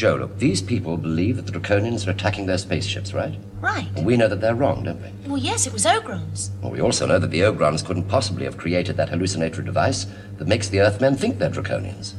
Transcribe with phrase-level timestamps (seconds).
[0.00, 3.34] Jo, look, these people believe that the Draconians are attacking their spaceships, right?
[3.60, 3.86] Right.
[3.94, 5.28] Well, we know that they're wrong, don't we?
[5.28, 6.48] Well, yes, it was Ogrons.
[6.62, 10.06] Well, we also know that the Ogrons couldn't possibly have created that hallucinatory device
[10.38, 12.14] that makes the Earthmen think they're Draconians.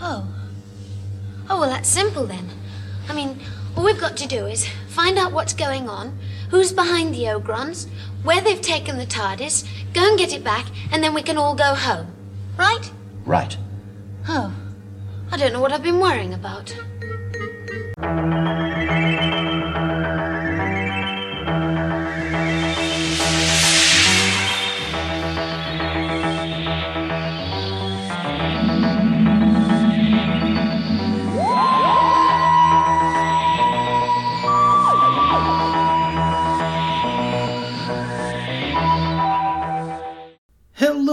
[0.00, 0.32] Oh.
[1.50, 2.50] Oh, well, that's simple then.
[3.08, 3.40] I mean,
[3.76, 6.16] all we've got to do is find out what's going on,
[6.50, 7.88] who's behind the Ogrons,
[8.22, 11.56] where they've taken the TARDIS, go and get it back, and then we can all
[11.56, 12.14] go home.
[12.56, 12.92] Right?
[13.24, 13.56] Right.
[14.28, 14.54] Oh.
[15.32, 16.72] I don't know what I've been worrying about.
[18.02, 18.10] Hello,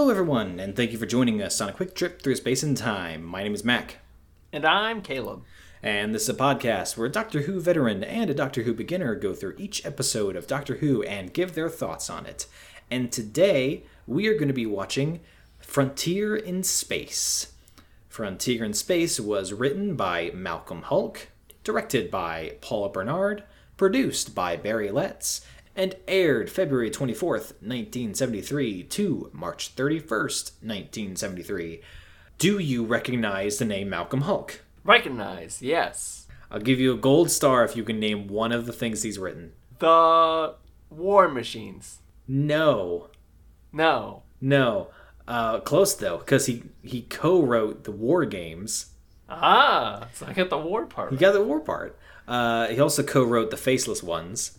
[0.09, 3.23] everyone, and thank you for joining us on a quick trip through space and time.
[3.23, 3.98] My name is Mac,
[4.52, 5.44] And I'm Caleb.
[5.82, 9.16] And this is a podcast where a Doctor Who veteran and a Doctor Who beginner
[9.16, 12.48] go through each episode of Doctor Who and give their thoughts on it.
[12.92, 15.22] And today we are going to be watching
[15.59, 17.53] Frontier in Space.
[18.09, 21.28] Frontier in Space was written by Malcolm Hulke,
[21.64, 23.44] directed by Paula Bernard,
[23.78, 25.46] produced by Barry Letts,
[25.78, 31.80] and aired February 24th, 1973 to March 31st, 1973.
[32.38, 34.59] Do you recognize the name Malcolm Hulke?
[34.90, 36.26] Recognize, yes.
[36.50, 39.20] I'll give you a gold star if you can name one of the things he's
[39.20, 39.52] written.
[39.78, 40.56] The
[40.90, 42.00] War Machines.
[42.28, 43.12] No.
[43.72, 44.23] No.
[44.42, 44.88] No.
[45.28, 48.88] Uh, close though, because he, he co-wrote the War Games.
[49.30, 51.12] Ah, so I got the war part.
[51.12, 51.96] He got the war part.
[52.28, 54.58] Uh, he also co-wrote the Faceless Ones,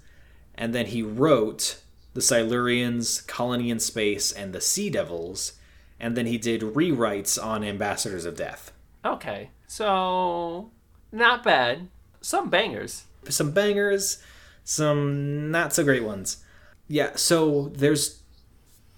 [0.55, 1.83] and then he wrote
[2.15, 5.55] the Silurians, Colony in Space, and the Sea Devils,
[5.99, 8.71] and then he did rewrites on Ambassadors of Death.
[9.05, 10.73] Okay, so
[11.13, 11.87] not bad.
[12.21, 13.05] Some bangers.
[13.29, 14.21] Some bangers,
[14.65, 16.39] some not so great ones.
[16.89, 18.21] Yeah, so there's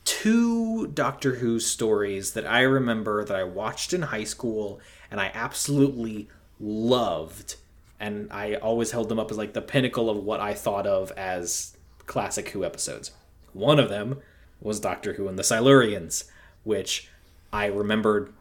[0.06, 4.80] two Doctor Who stories that I remember that I watched in high school
[5.10, 7.56] and I absolutely loved.
[8.00, 11.12] And I always held them up as like the pinnacle of what I thought of
[11.18, 13.10] as classic Who episodes.
[13.52, 14.22] One of them
[14.58, 16.30] was Doctor Who and the Silurians,
[16.64, 17.10] which
[17.52, 18.32] I remembered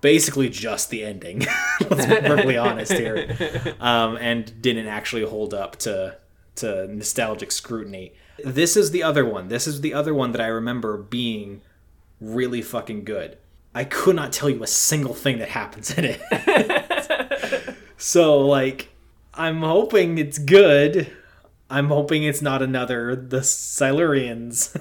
[0.00, 1.40] basically just the ending.
[1.90, 6.16] Let's be perfectly honest here, um, and didn't actually hold up to
[6.56, 8.12] to nostalgic scrutiny.
[8.44, 9.48] This is the other one.
[9.48, 11.62] This is the other one that I remember being
[12.20, 13.38] really fucking good.
[13.74, 17.76] I could not tell you a single thing that happens in it.
[17.96, 18.88] so like,
[19.34, 21.10] I'm hoping it's good.
[21.68, 24.76] I'm hoping it's not another the Silurians.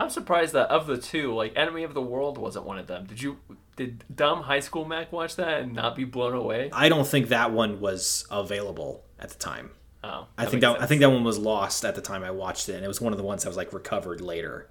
[0.00, 3.06] I'm surprised that of the two, like Enemy of the World wasn't one of them.
[3.06, 3.38] Did you?
[3.76, 6.70] Did dumb high school Mac watch that and not be blown away?
[6.72, 9.70] I don't think that one was available at the time.
[10.02, 12.68] Oh, I think that I think that one was lost at the time I watched
[12.68, 14.68] it, and it was one of the ones that was like recovered later.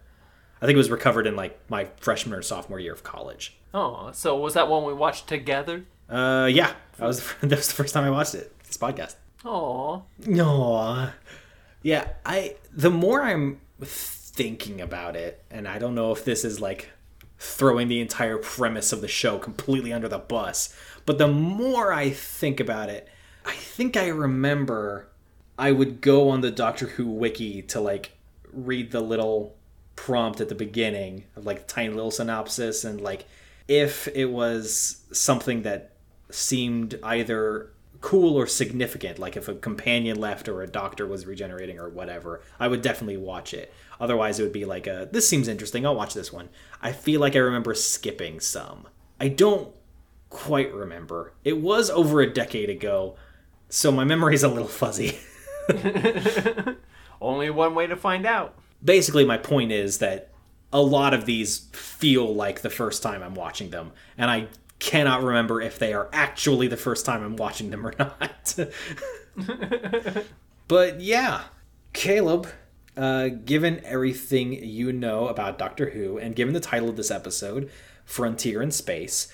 [0.62, 3.58] I think it was recovered in like my freshman or sophomore year of college.
[3.74, 5.86] Oh, so was that one we watched together?
[6.10, 8.52] Uh, yeah, that was that was the first time I watched it.
[8.64, 9.16] This podcast.
[9.46, 11.10] Oh, No,
[11.82, 12.10] yeah.
[12.26, 13.62] I the more I'm
[14.40, 16.92] thinking about it, and I don't know if this is like
[17.38, 20.74] throwing the entire premise of the show completely under the bus,
[21.06, 23.10] but the more I think about it,
[23.46, 25.10] I think I remember
[25.58, 28.12] I would go on the Doctor Who wiki to like
[28.54, 29.58] read the little
[29.98, 33.26] prompt at the beginning of like tiny little synopsis and like
[33.68, 35.92] if it was something that
[36.30, 41.78] seemed either cool or significant like if a companion left or a doctor was regenerating
[41.78, 45.48] or whatever i would definitely watch it otherwise it would be like a this seems
[45.48, 46.50] interesting i'll watch this one.
[46.82, 48.88] I feel like i remember skipping some.
[49.20, 49.74] I don't
[50.30, 51.34] quite remember.
[51.44, 53.16] It was over a decade ago
[53.70, 55.20] so my memory's a little fuzzy.
[57.22, 58.56] Only one way to find out.
[58.84, 60.30] basically my point is that
[60.74, 64.48] a lot of these feel like the first time I'm watching them, and I
[64.80, 68.56] cannot remember if they are actually the first time I'm watching them or not.
[70.68, 71.44] but yeah,
[71.94, 72.48] Caleb,
[73.00, 77.72] uh, given everything you know about Doctor Who, and given the title of this episode,
[78.04, 79.32] Frontier in Space,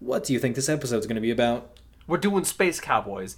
[0.00, 1.72] what do you think this episode's going to be about?
[2.06, 3.36] We're doing Space Cowboys.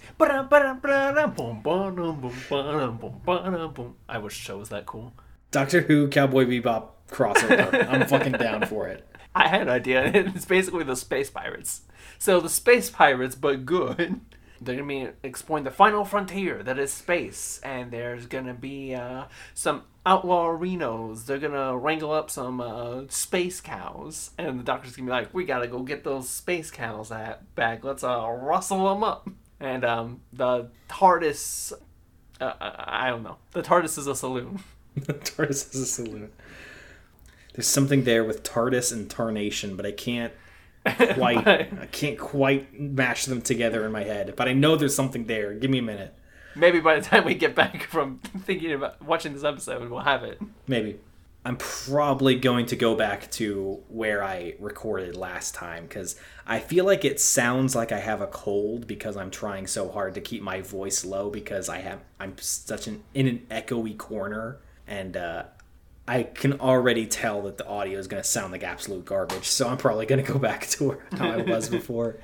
[4.07, 5.13] I wish show was that cool.
[5.51, 7.89] Doctor Who Cowboy Bebop crossover.
[7.89, 9.05] I'm fucking down for it.
[9.35, 10.09] I had an idea.
[10.35, 11.81] It's basically the Space Pirates.
[12.17, 14.21] So the Space Pirates, but good.
[14.61, 19.25] They're gonna be exploring the final frontier that is space, and there's gonna be uh,
[19.53, 21.25] some outlaw Renos.
[21.25, 25.45] They're gonna wrangle up some uh, space cows, and the doctor's gonna be like, "We
[25.45, 27.83] gotta go get those space cows at back.
[27.83, 29.29] Let's uh, rustle them up."
[29.59, 31.73] And um, the TARDIS,
[32.41, 33.37] uh, I I don't know.
[33.51, 34.59] The TARDIS is a saloon.
[34.95, 36.31] The TARDIS is a saloon.
[37.53, 40.33] There's something there with TARDIS and Tarnation, but I can't
[41.13, 44.33] quite I can't quite mash them together in my head.
[44.35, 45.53] But I know there's something there.
[45.53, 46.15] Give me a minute.
[46.55, 50.23] Maybe by the time we get back from thinking about watching this episode, we'll have
[50.23, 50.39] it.
[50.67, 50.99] Maybe.
[51.45, 56.83] I'm probably going to go back to where I recorded last time because I feel
[56.83, 60.41] like it sounds like I have a cold because I'm trying so hard to keep
[60.41, 65.43] my voice low because I have I'm such an in an echoey corner and uh,
[66.09, 69.45] I can already tell that the audio is going to sound like absolute garbage.
[69.45, 72.17] So I'm probably going to go back to where how I was before.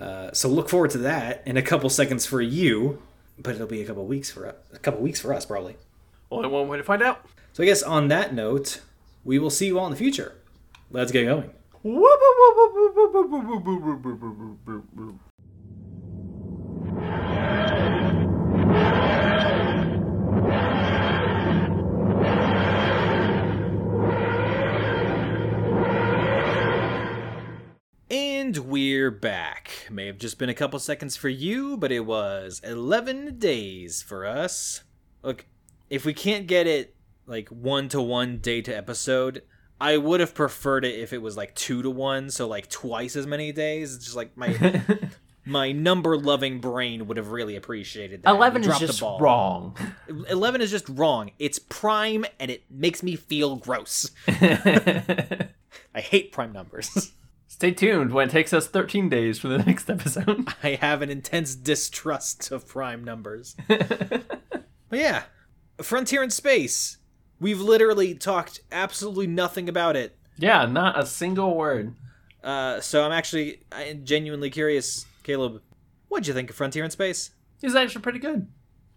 [0.00, 3.02] Uh, so look forward to that in a couple seconds for you,
[3.38, 5.76] but it'll be a couple weeks for a couple weeks for us probably.
[6.30, 7.26] Only one way to find out.
[7.52, 8.80] So I guess on that note,
[9.24, 10.34] we will see you all in the future.
[10.90, 11.50] Let's get going.
[28.48, 29.88] And we're back.
[29.90, 34.24] May have just been a couple seconds for you, but it was 11 days for
[34.24, 34.84] us.
[35.22, 35.44] Look,
[35.90, 36.96] if we can't get it
[37.26, 39.42] like one to one day to episode,
[39.78, 43.16] I would have preferred it if it was like two to one, so like twice
[43.16, 43.94] as many days.
[43.94, 44.82] It's just like my
[45.44, 48.30] my number loving brain would have really appreciated that.
[48.30, 49.76] Eleven is just wrong.
[50.30, 51.32] 11 is just wrong.
[51.38, 54.10] It's prime and it makes me feel gross.
[54.26, 55.50] I
[55.96, 57.12] hate prime numbers.
[57.58, 60.48] Stay tuned when it takes us 13 days for the next episode.
[60.62, 63.56] I have an intense distrust of prime numbers.
[63.68, 64.22] but
[64.92, 65.24] yeah,
[65.82, 66.98] Frontier in Space.
[67.40, 70.16] We've literally talked absolutely nothing about it.
[70.36, 71.94] yeah, not a single word.
[72.44, 75.60] Uh, so I'm actually I'm genuinely curious, Caleb.
[76.08, 77.32] What'd you think of Frontier in Space?
[77.60, 78.46] It was actually pretty good.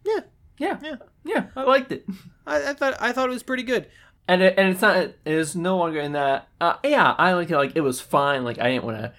[0.05, 0.19] Yeah,
[0.59, 0.95] Yeah, yeah.
[1.23, 2.05] yeah, I liked it.
[2.45, 3.87] I, I thought I thought it was pretty good.
[4.27, 6.47] And it, and it's not it is no longer in that.
[6.59, 7.57] Uh, yeah, I like it.
[7.57, 8.43] Like it was fine.
[8.43, 9.13] Like I didn't want to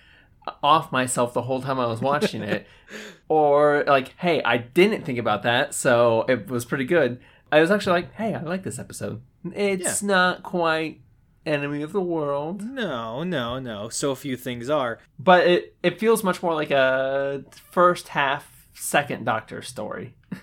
[0.62, 2.66] off myself the whole time I was watching it,
[3.28, 7.20] or like, hey, I didn't think about that, so it was pretty good.
[7.52, 9.20] I was actually like, hey, I like this episode.
[9.54, 11.00] It's not quite
[11.44, 13.88] enemy of the world, No, no, no.
[13.88, 14.98] So few things are.
[15.18, 20.14] but it it feels much more like a first half, second Doctor story.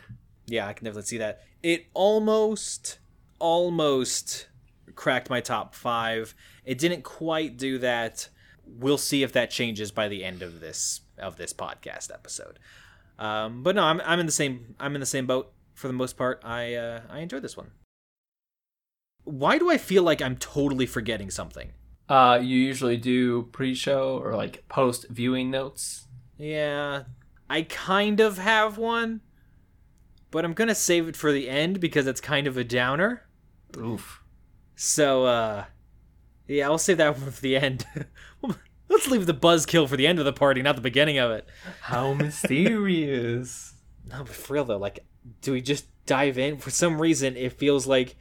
[0.46, 1.44] Yeah, I can definitely see that.
[1.62, 2.98] It almost,
[3.38, 4.48] almost
[4.96, 6.34] cracked my top five.
[6.66, 8.30] It didn't quite do that.
[8.66, 12.60] We'll see if that changes by the end of this of this podcast episode.
[13.18, 15.94] Um, but no, I'm I'm in the same I'm in the same boat for the
[15.94, 16.42] most part.
[16.44, 17.72] I uh, I enjoyed this one.
[19.24, 21.72] Why do I feel like I'm totally forgetting something?
[22.08, 26.08] Uh, you usually do pre-show or like post viewing notes.
[26.38, 27.04] Yeah,
[27.50, 29.22] I kind of have one,
[30.32, 33.28] but I'm gonna save it for the end because it's kind of a downer.
[33.78, 34.19] Oof.
[34.82, 35.66] So, uh,
[36.48, 37.86] yeah, I'll save that one for the end.
[38.88, 41.50] Let's leave the buzzkill for the end of the party, not the beginning of it.
[41.82, 43.74] How mysterious.
[44.10, 45.06] No, but for real though, like,
[45.42, 46.60] do we just dive in?
[46.60, 48.16] For some reason, it feels like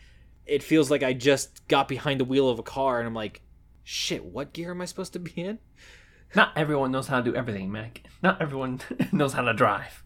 [0.46, 3.40] it feels like I just got behind the wheel of a car and I'm like,
[3.84, 5.60] shit, what gear am I supposed to be in?
[6.34, 8.02] Not everyone knows how to do everything, Mac.
[8.20, 8.81] Not everyone
[9.12, 10.02] knows how to drive.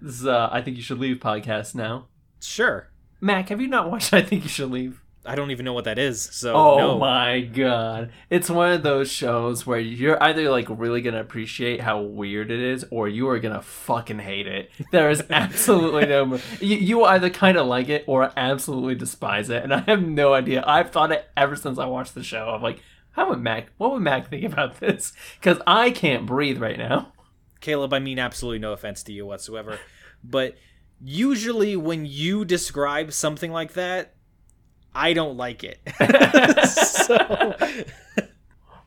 [0.00, 2.08] this is, uh, I think you should leave podcast now.
[2.40, 2.90] Sure.
[3.20, 5.01] Mac, have you not watched I think you should leave?
[5.24, 6.20] I don't even know what that is.
[6.20, 6.98] So Oh no.
[6.98, 8.10] my god.
[8.28, 12.58] It's one of those shows where you're either like really gonna appreciate how weird it
[12.58, 14.70] is or you are gonna fucking hate it.
[14.90, 19.62] There is absolutely no you, you either kind of like it or absolutely despise it
[19.62, 20.64] and I have no idea.
[20.66, 22.48] I've thought it ever since I watched the show.
[22.48, 25.12] I'm like, how would Mac what would Mac think about this?
[25.40, 27.12] Cuz I can't breathe right now.
[27.60, 29.78] Caleb, I mean absolutely no offense to you whatsoever,
[30.24, 30.56] but
[31.00, 34.14] usually when you describe something like that,
[34.94, 35.80] I don't like it.
[36.68, 37.64] so,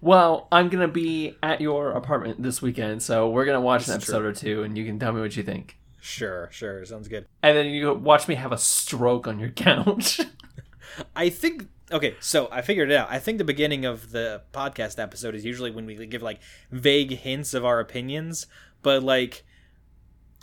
[0.05, 4.03] Well, I'm gonna be at your apartment this weekend, so we're gonna watch an This
[4.03, 5.79] is episode or two, and you can tell me what you think.
[5.99, 7.25] sure, sure, sounds good.
[7.41, 10.21] And then you watch me have a stroke on your couch.
[11.15, 13.07] I think okay, so I figured it out.
[13.09, 17.11] I think the beginning of the podcast episode is usually when we give like vague
[17.11, 18.45] hints of our opinions,
[18.83, 19.43] but like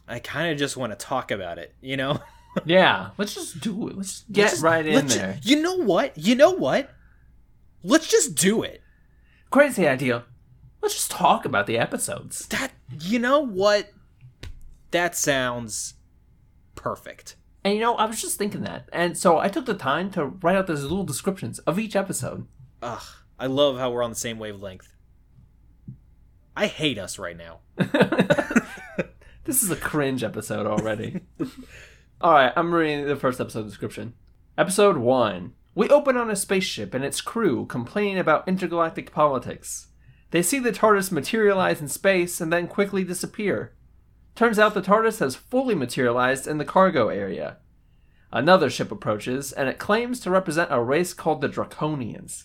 [0.09, 2.19] I kind of just want to talk about it, you know?
[2.65, 3.97] Yeah, let's just do it.
[3.97, 5.39] Let's get Let's just- right in let's ju- there.
[5.43, 6.17] you know what?
[6.19, 6.91] You know what?
[7.83, 8.83] Let's just do it.
[9.51, 10.25] Crazy idea.
[10.81, 12.47] Let's just talk about the episodes.
[12.49, 13.91] That you know what?
[14.91, 15.95] That sounds
[16.75, 17.37] perfect.
[17.65, 18.89] And you know, I was just thinking that.
[18.93, 22.47] And so I took the time to write out those little descriptions of each episode.
[22.83, 23.03] Ugh,
[23.39, 24.89] I love how we're on the same wavelength.
[26.57, 27.61] I hate us right now.
[29.45, 31.21] This is a cringe episode already.
[32.23, 34.15] All right, I'm reading the first episode description.
[34.57, 35.55] Episode 1.
[35.75, 39.89] We open on a spaceship and its crew complaining about intergalactic politics.
[40.31, 43.75] They see the TARDIS materialize in space and then quickly disappear.
[44.37, 47.57] Turns out the TARDIS has fully materialized in the cargo area.
[48.31, 52.45] Another ship approaches, and it claims to represent a race called the Draconians.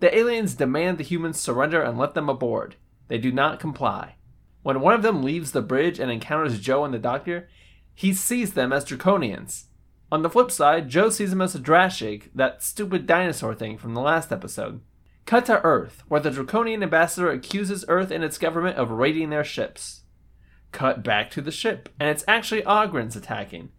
[0.00, 2.74] The aliens demand the humans surrender and let them aboard.
[3.06, 4.16] They do not comply.
[4.64, 7.48] When one of them leaves the bridge and encounters Jo and the doctor,
[7.94, 9.64] he sees them as Draconians.
[10.10, 13.94] On the flip side, Jo sees them as a Drashig, that stupid dinosaur thing from
[13.94, 14.80] the last episode.
[15.24, 19.44] Cut to Earth, where the Draconian ambassador accuses Earth and its government of raiding their
[19.44, 20.02] ships.
[20.72, 23.70] Cut back to the ship, and it's actually Ogrons attacking.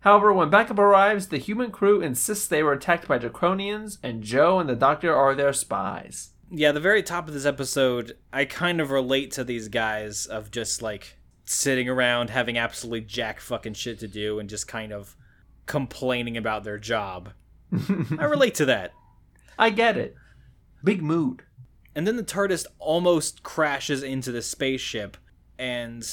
[0.00, 4.58] However, when backup arrives, the human crew insists they were attacked by Draconians, and Jo
[4.58, 6.30] and the doctor are their spies.
[6.50, 10.52] Yeah, the very top of this episode, I kind of relate to these guys of
[10.52, 11.15] just like
[11.46, 15.16] sitting around having absolutely jack fucking shit to do and just kind of
[15.64, 17.30] complaining about their job.
[18.18, 18.92] I relate to that.
[19.58, 20.14] I get it.
[20.84, 21.44] Big mood.
[21.94, 25.16] And then the TARDIS almost crashes into the spaceship
[25.58, 26.06] and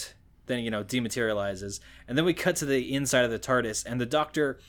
[0.45, 1.79] then, you know, dematerializes.
[2.07, 4.59] And then we cut to the inside of the TARDIS and the doctor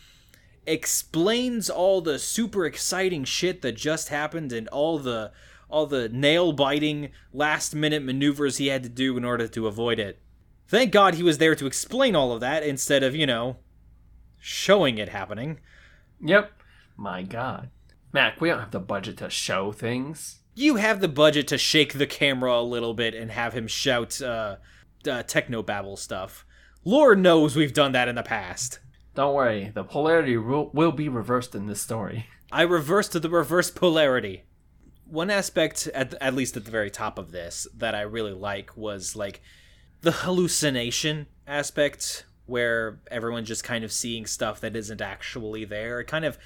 [0.66, 5.30] explains all the super exciting shit that just happened and all the
[5.68, 9.98] all the nail biting last minute maneuvers he had to do in order to avoid
[9.98, 10.20] it.
[10.74, 13.58] Thank God he was there to explain all of that instead of, you know,
[14.40, 15.60] showing it happening.
[16.20, 16.50] Yep.
[16.96, 17.70] My god.
[18.12, 20.40] Mac, we don't have the budget to show things.
[20.56, 24.20] You have the budget to shake the camera a little bit and have him shout
[24.20, 24.56] uh,
[25.08, 26.44] uh techno babble stuff.
[26.84, 28.80] Lord knows we've done that in the past.
[29.14, 32.26] Don't worry, the polarity will, will be reversed in this story.
[32.50, 34.42] I reversed to the reverse polarity.
[35.06, 38.76] One aspect, at, at least at the very top of this, that I really like
[38.76, 39.40] was like
[40.04, 46.00] the hallucination aspect, where everyone's just kind of seeing stuff that isn't actually there.
[46.00, 46.38] It kind of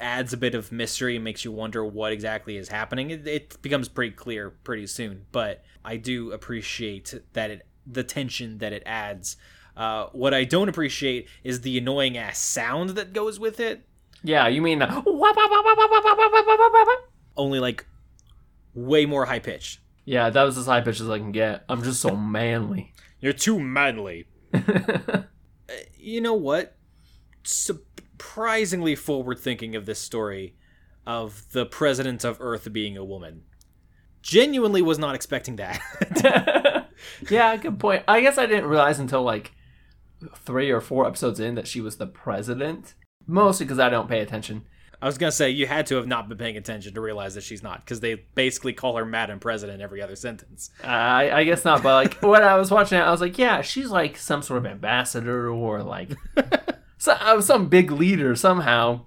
[0.00, 3.10] adds a bit of mystery and makes you wonder what exactly is happening.
[3.10, 8.58] It, it becomes pretty clear pretty soon, but I do appreciate that it the tension
[8.58, 9.36] that it adds.
[9.76, 13.86] Uh, what I don't appreciate is the annoying ass sound that goes with it.
[14.22, 14.86] Yeah, you mean the
[17.36, 17.86] Only like
[18.74, 19.80] way more high pitched.
[20.10, 21.64] Yeah, that was as high pitch as I can get.
[21.68, 22.92] I'm just so manly.
[23.20, 24.26] You're too manly.
[25.96, 26.76] you know what?
[27.44, 30.56] Surprisingly forward thinking of this story
[31.06, 33.42] of the president of Earth being a woman.
[34.20, 36.88] Genuinely was not expecting that.
[37.30, 38.02] yeah, good point.
[38.08, 39.52] I guess I didn't realize until like
[40.38, 42.94] three or four episodes in that she was the president.
[43.28, 44.64] Mostly because I don't pay attention.
[45.02, 47.42] I was gonna say you had to have not been paying attention to realize that
[47.42, 50.70] she's not, because they basically call her Madam President every other sentence.
[50.84, 53.62] I, I guess not, but like when I was watching it, I was like, yeah,
[53.62, 56.10] she's like some sort of ambassador or like
[56.98, 59.02] some, some big leader somehow.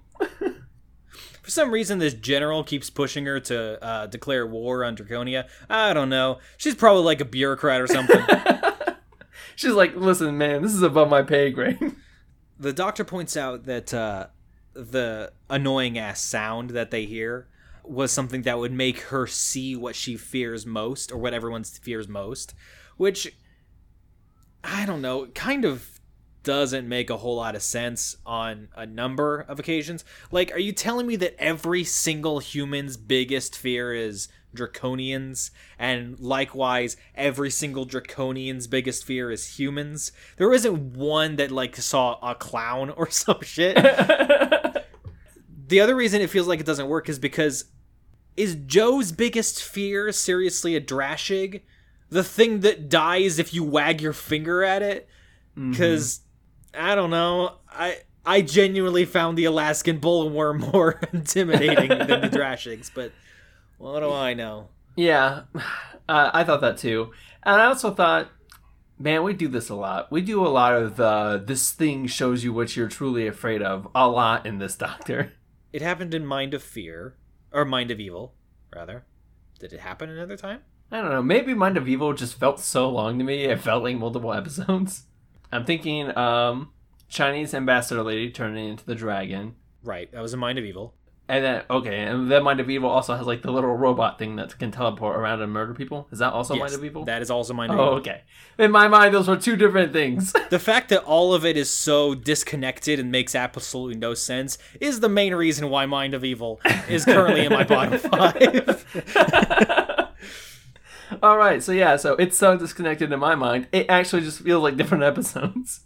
[1.44, 5.46] For some reason, this general keeps pushing her to uh, declare war on Draconia.
[5.68, 6.38] I don't know.
[6.56, 8.18] She's probably like a bureaucrat or something.
[9.54, 11.78] She's like, listen, man, this is above my pay grade.
[12.58, 14.28] the doctor points out that uh,
[14.74, 17.48] the annoying ass sound that they hear
[17.84, 22.08] was something that would make her see what she fears most or what everyone fears
[22.08, 22.54] most,
[22.96, 23.36] which
[24.62, 26.00] I don't know, kind of
[26.42, 30.04] doesn't make a whole lot of sense on a number of occasions.
[30.30, 35.50] Like, are you telling me that every single human's biggest fear is draconians
[35.80, 42.16] and likewise every single draconian's biggest fear is humans there isn't one that like saw
[42.22, 43.76] a clown or some shit
[45.66, 47.66] the other reason it feels like it doesn't work is because
[48.36, 51.62] is joe's biggest fear seriously a drashig
[52.10, 55.08] the thing that dies if you wag your finger at it
[55.70, 56.20] because
[56.74, 56.86] mm-hmm.
[56.86, 62.90] i don't know i i genuinely found the alaskan bullworm more intimidating than the drashigs
[62.94, 63.12] but
[63.78, 64.68] what do I know?
[64.96, 65.42] Yeah,
[66.08, 67.12] uh, I thought that too.
[67.42, 68.30] And I also thought,
[68.98, 70.10] man, we do this a lot.
[70.10, 73.88] We do a lot of uh, this thing shows you what you're truly afraid of
[73.94, 75.32] a lot in this Doctor.
[75.74, 77.16] It happened in Mind of Fear,
[77.50, 78.36] or Mind of Evil,
[78.72, 79.06] rather.
[79.58, 80.60] Did it happen another time?
[80.92, 81.20] I don't know.
[81.20, 83.42] Maybe Mind of Evil just felt so long to me.
[83.46, 85.06] It felt like multiple episodes.
[85.50, 86.70] I'm thinking um,
[87.08, 89.56] Chinese ambassador lady turning into the dragon.
[89.82, 90.12] Right.
[90.12, 90.94] That was a Mind of Evil.
[91.26, 94.36] And then okay, and then Mind of Evil also has like the little robot thing
[94.36, 96.06] that can teleport around and murder people.
[96.12, 97.06] Is that also Mind of Evil?
[97.06, 97.94] That is also Mind of oh, Evil.
[98.00, 98.22] okay.
[98.58, 100.34] In my mind, those were two different things.
[100.50, 105.00] The fact that all of it is so disconnected and makes absolutely no sense is
[105.00, 108.86] the main reason why Mind of Evil is currently in my bottom five.
[111.22, 113.66] All right, so yeah, so it's so disconnected in my mind.
[113.72, 115.80] It actually just feels like different episodes.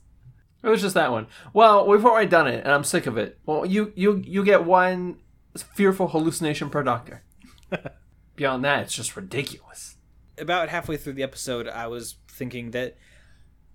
[0.63, 1.29] It was just that one.
[1.53, 3.39] Well, we've already done it, and I'm sick of it.
[3.47, 5.19] Well, you you you get one
[5.63, 7.23] fearful hallucination per doctor.
[8.37, 9.97] Beyond that, it's just ridiculous.
[10.39, 12.97] About halfway through the episode, I was thinking that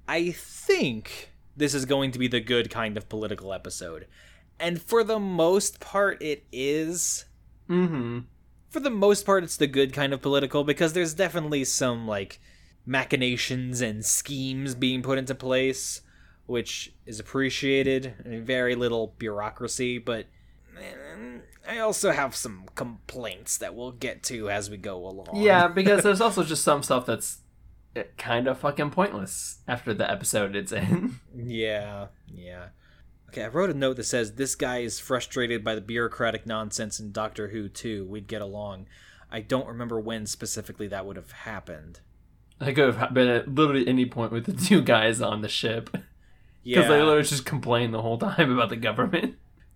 [0.08, 4.08] I think this is going to be the good kind of political episode.
[4.60, 7.26] And for the most part, it is.
[7.70, 8.20] Mm-hmm.
[8.70, 12.42] for the most part it's the good kind of political because there's definitely some like
[12.86, 16.02] machinations and schemes being put into place
[16.46, 20.26] which is appreciated and very little bureaucracy but
[21.68, 26.04] i also have some complaints that we'll get to as we go along Yeah, because
[26.04, 27.40] there's also just some stuff that's
[27.96, 31.20] eh, kind of fucking pointless after the episode it's in.
[31.36, 32.68] yeah yeah
[33.30, 37.00] okay i wrote a note that says this guy is frustrated by the bureaucratic nonsense
[37.00, 38.88] in doctor who too we'd get along
[39.32, 42.00] i don't remember when specifically that would have happened
[42.62, 45.90] I could have been at literally any point with the two guys on the ship.
[46.64, 49.36] Yeah, because they literally just complain the whole time about the government.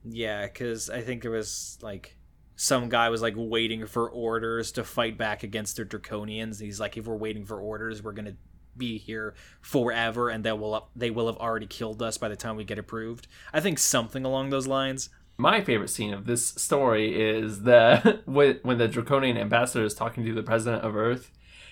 [0.09, 2.17] Yeah, because I think there was like
[2.55, 6.59] some guy was like waiting for orders to fight back against the draconians.
[6.59, 8.35] He's like, if we're waiting for orders, we're gonna
[8.75, 12.55] be here forever, and they will they will have already killed us by the time
[12.55, 13.27] we get approved.
[13.53, 15.09] I think something along those lines.
[15.39, 20.33] My favorite scene of this story is the when the Draconian ambassador is talking to
[20.33, 21.31] the president of Earth,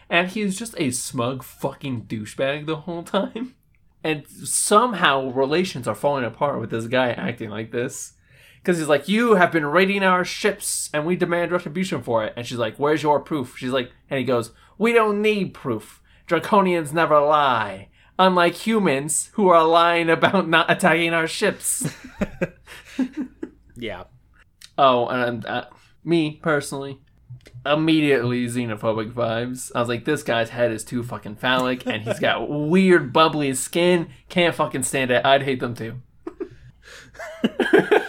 [0.09, 3.55] and he's just a smug fucking douchebag the whole time.
[4.03, 8.13] And somehow relations are falling apart with this guy acting like this.
[8.65, 12.33] Because he's like, You have been raiding our ships and we demand retribution for it.
[12.35, 13.55] And she's like, Where's your proof?
[13.57, 16.01] She's like, And he goes, We don't need proof.
[16.27, 17.89] Draconians never lie.
[18.17, 21.87] Unlike humans who are lying about not attacking our ships.
[23.77, 24.05] Yeah,
[24.77, 25.65] Oh, and uh,
[26.03, 26.99] me personally,
[27.65, 29.71] immediately xenophobic vibes.
[29.75, 33.53] I was like, this guy's head is too fucking phallic, and he's got weird bubbly
[33.53, 34.07] skin.
[34.29, 35.25] Can't fucking stand it.
[35.25, 36.01] I'd hate them too.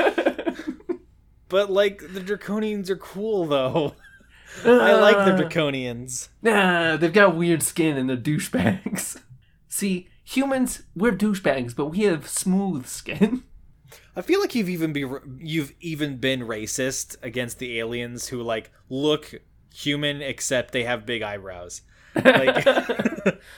[1.48, 3.94] but like the draconians are cool though.
[4.64, 6.28] I like the Uh, draconians.
[6.42, 9.20] Nah, they've got weird skin and they're douchebags.
[9.68, 13.42] See, humans, we're douchebags, but we have smooth skin.
[14.16, 15.04] I feel like you've even be
[15.38, 19.35] you've even been racist against the aliens who like look
[19.74, 21.82] human except they have big eyebrows.
[22.14, 22.64] Like.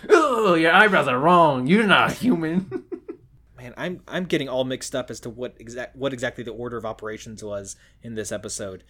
[0.08, 1.68] oh, your eyebrows are wrong.
[1.68, 2.84] You're not human.
[3.58, 6.76] Man, I'm I'm getting all mixed up as to what exact what exactly the order
[6.76, 8.84] of operations was in this episode.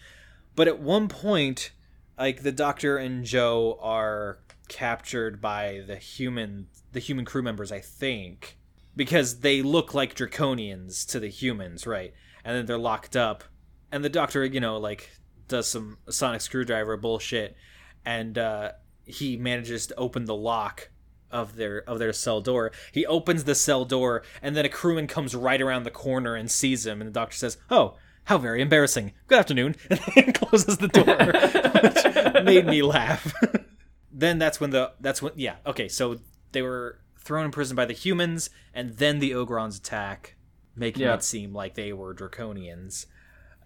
[0.55, 1.73] But at one point,
[2.19, 7.81] like the doctor and Jo are captured by the human the human crew members, I
[7.81, 8.59] think,
[8.95, 12.13] because they look like draconians to the humans, right?
[12.45, 13.45] And then they're locked up,
[13.91, 15.11] and the doctor, you know, like
[15.49, 17.57] does some sonic screwdriver bullshit,
[18.05, 18.73] and uh,
[19.07, 20.91] he manages to open the lock
[21.31, 22.73] of their of their cell door.
[22.93, 26.51] He opens the cell door, and then a crewman comes right around the corner and
[26.51, 27.01] sees him.
[27.01, 29.13] And the doctor says, "Oh, how very embarrassing.
[29.27, 31.05] Good afternoon," and then closes the door,
[32.35, 33.33] which made me laugh.
[34.13, 35.89] then that's when the that's when yeah okay.
[35.89, 36.19] So
[36.53, 40.37] they were thrown in prison by the humans, and then the Ogrons attack,
[40.75, 41.15] making Yeah.
[41.15, 43.07] it seem like they were draconians.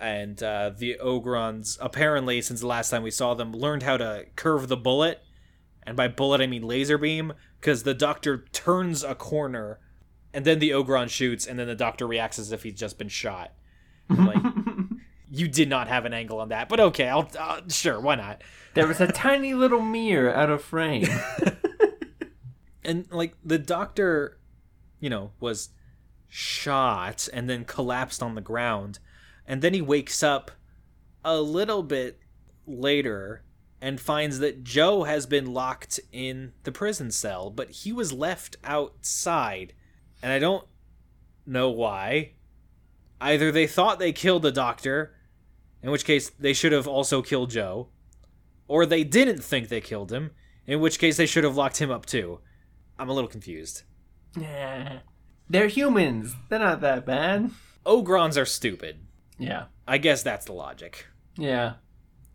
[0.00, 4.24] And uh, the Ogrons, apparently, since the last time we saw them, learned how to
[4.34, 5.22] curve the bullet
[5.84, 9.78] and by bullet I mean laser beam, because the doctor turns a corner,
[10.34, 13.08] and then the Ogron shoots, and then the doctor reacts as if he's just been
[13.08, 13.52] shot.
[14.10, 14.42] Like,
[15.30, 18.42] you did not have an angle on that, but okay, I'll uh, sure, why not?
[18.74, 21.06] there was a tiny little mirror out of frame.
[22.84, 24.38] And like the doctor,
[24.98, 25.70] you know, was
[26.28, 28.98] shot and then collapsed on the ground,
[29.46, 30.50] and then he wakes up
[31.24, 32.18] a little bit
[32.66, 33.44] later
[33.82, 38.56] and finds that Jo has been locked in the prison cell, but he was left
[38.62, 39.72] outside.
[40.22, 40.64] And I don't
[41.44, 42.34] know why.
[43.20, 45.16] Either they thought they killed the doctor,
[45.82, 47.88] in which case they should have also killed Jo,
[48.68, 50.30] or they didn't think they killed him,
[50.64, 52.38] in which case they should have locked him up too.
[53.00, 53.82] I'm a little confused.
[54.38, 55.00] Yeah.
[55.50, 56.36] They're humans.
[56.48, 57.50] They're not that bad.
[57.84, 59.00] Ogrons are stupid.
[59.40, 59.64] Yeah.
[59.88, 61.06] I guess that's the logic.
[61.36, 61.74] Yeah.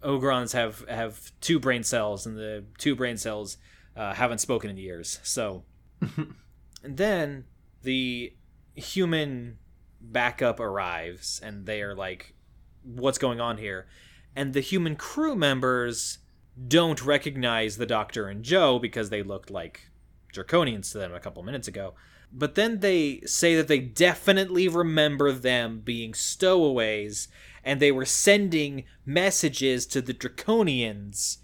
[0.04, 3.58] Ogrons have have two brain cells, and the two brain cells
[3.96, 5.20] uh, haven't spoken in years.
[5.24, 5.64] So,
[6.02, 7.46] and then
[7.84, 8.34] the
[8.76, 9.58] human
[10.00, 12.36] backup arrives, and they are like
[12.84, 13.88] what's going on here.
[14.36, 16.20] And the human crew members
[16.68, 19.90] don't recognize the Doctor and Jo because they looked like
[20.34, 21.96] Draconians to them a couple minutes ago.
[22.32, 27.30] But then they say that they definitely remember them being stowaways
[27.68, 31.40] and they were sending messages to the Draconians,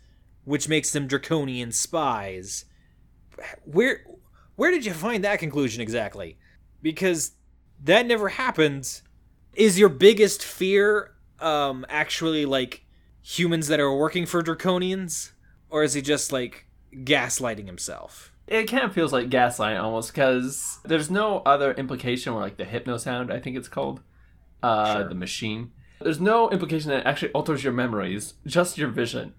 [0.46, 2.64] which makes them Draconian spies.
[3.66, 4.06] Where
[4.56, 6.38] where did you find that conclusion exactly?
[6.82, 7.32] Because
[7.84, 9.02] that never happened.
[9.54, 12.86] Is your biggest fear um actually like
[13.22, 15.32] humans that are working for Draconians?
[15.70, 18.32] Or is he just like gaslighting himself?
[18.48, 22.66] It kind of feels like gaslight almost because there's no other implication where like the
[22.66, 24.02] hypno sound, I think it's called,
[24.62, 25.10] uh, Sure.
[25.10, 25.72] the machine.
[26.04, 29.34] There's no implication that it actually alters your memories, just your vision.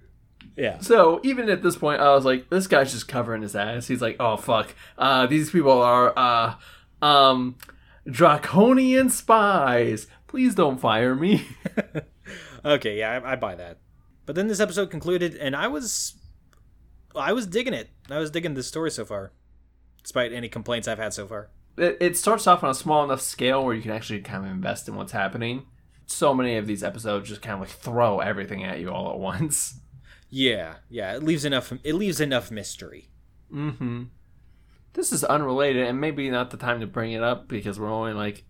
[0.57, 0.79] Yeah.
[0.81, 3.89] So even at this point, I was like, this guy's just covering his ass.
[3.89, 6.55] He's like, oh fuck, uh, these people are uh,
[7.03, 7.57] um,
[8.07, 10.07] draconian spies.
[10.27, 11.47] Please don't fire me.
[12.65, 13.79] Okay, yeah, I, I buy that.
[14.27, 16.15] But then this episode concluded, and I was,
[17.15, 17.91] I was digging it.
[18.09, 19.33] I was digging this story so far,
[20.03, 21.51] despite any complaints I've had so far.
[21.77, 24.51] it, it starts off on a small enough scale where you can actually kind of
[24.51, 25.67] invest in what's happening.
[26.07, 29.19] So many of these episodes just kind of like throw everything at you all at
[29.19, 29.81] once.
[30.31, 31.73] Yeah, yeah, it leaves enough.
[31.85, 33.09] It leaves enough mystery.
[33.53, 34.05] Mm-hmm.
[34.95, 38.13] This is unrelated, and maybe not the time to bring it up because we're only
[38.13, 38.45] like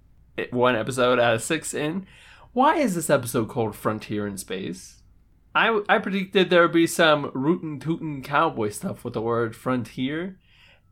[0.51, 2.07] one episode out of six in.
[2.53, 5.03] Why is this episode called Frontier in Space?
[5.55, 10.38] I, I predicted there would be some rootin' tootin' cowboy stuff with the word frontier,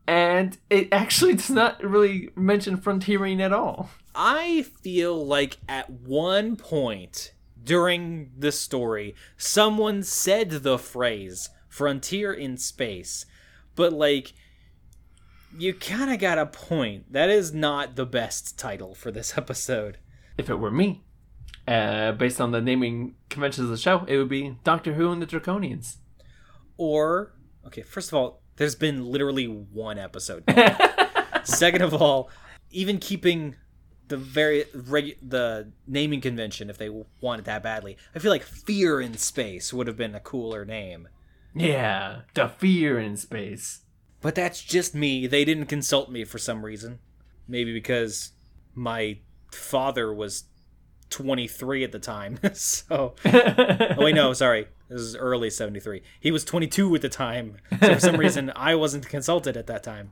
[0.07, 3.89] and it actually does not really mention frontiering at all.
[4.15, 12.57] I feel like at one point during the story, someone said the phrase "frontier in
[12.57, 13.25] space,"
[13.75, 14.33] but like.
[15.55, 17.13] You kind of got a point.
[17.13, 19.99] That is not the best title for this episode.
[20.35, 21.03] If it were me,
[21.67, 25.21] uh, based on the naming conventions of the show, it would be Doctor Who and
[25.21, 25.97] the Draconians.
[26.75, 27.33] or
[27.67, 30.43] okay first of all there's been literally one episode.
[31.43, 32.29] Second of all
[32.71, 33.55] even keeping
[34.07, 36.89] the very regu- the naming convention if they
[37.21, 41.07] wanted that badly i feel like fear in space would have been a cooler name.
[41.55, 43.81] Yeah, the fear in space.
[44.21, 45.27] but that's just me.
[45.27, 46.97] They didn't consult me for some reason.
[47.47, 48.31] Maybe because
[48.73, 49.19] my
[49.51, 50.45] father was
[51.11, 56.45] 23 at the time so oh wait no sorry this is early 73 he was
[56.45, 60.11] 22 at the time so for some reason i wasn't consulted at that time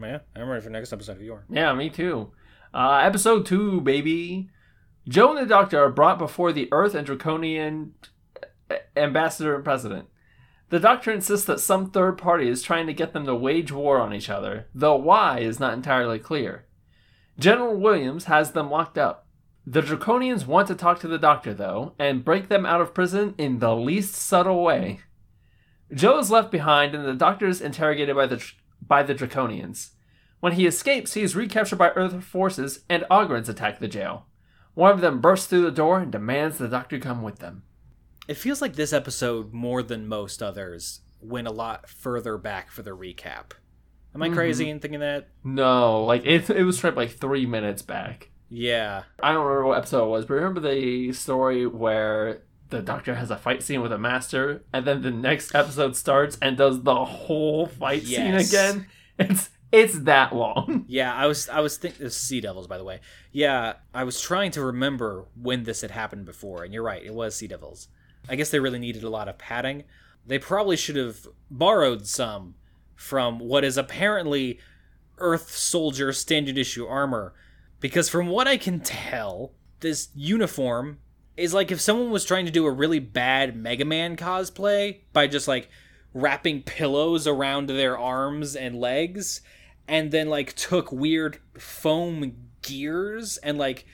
[0.00, 2.30] yeah i'm ready for next episode if you are Yeah, me too.
[2.72, 4.50] Uh, episode two, baby.
[5.08, 7.92] Jo and the Doctor are brought before the Earth and Draconian
[8.96, 10.08] ambassador and president.
[10.70, 14.00] The Doctor insists that some third party is trying to get them to wage war
[14.00, 16.66] on each other, though why is not entirely clear.
[17.38, 19.23] General Williams has them locked up.
[19.66, 23.34] The Draconians want to talk to the Doctor, though, and break them out of prison
[23.38, 25.00] in the least subtle way.
[25.92, 28.44] Jo is left behind, and the Doctor is interrogated by the
[28.86, 29.90] by the Draconians.
[30.40, 34.26] When he escapes, he is recaptured by Earth forces, and Ogrons attack the jail.
[34.74, 37.62] One of them bursts through the door and demands the Doctor come with them.
[38.28, 42.82] it feels like this episode more than most others went a lot further back for
[42.82, 43.52] the recap
[44.14, 44.34] am i mm-hmm.
[44.34, 48.30] crazy in thinking that No, like it, it was straight like three minutes back.
[48.54, 53.14] Yeah I don't remember what episode it was, but remember the story where the Doctor
[53.14, 56.82] has a fight scene with a master, and then the next episode starts and does
[56.82, 58.86] the whole fight scene again?
[59.16, 60.84] It's it's that long.
[60.88, 63.00] Yeah, I was I was thinking Sea Devils, by the way.
[63.32, 67.14] Yeah, I was trying to remember when this had happened before, and you're right, it
[67.14, 67.88] was Sea Devils.
[68.28, 69.84] I guess they really needed a lot of padding.
[70.26, 72.54] They probably should have borrowed some
[72.96, 74.58] from what is apparently
[75.18, 77.34] Earth Soldier standard issue armor,
[77.84, 81.00] because from what I can tell, this uniform
[81.36, 85.26] is like if someone was trying to do a really bad Mega Man cosplay by
[85.26, 85.68] just like
[86.14, 89.42] wrapping pillows around their arms and legs
[89.86, 93.84] and then like took weird foam gears and like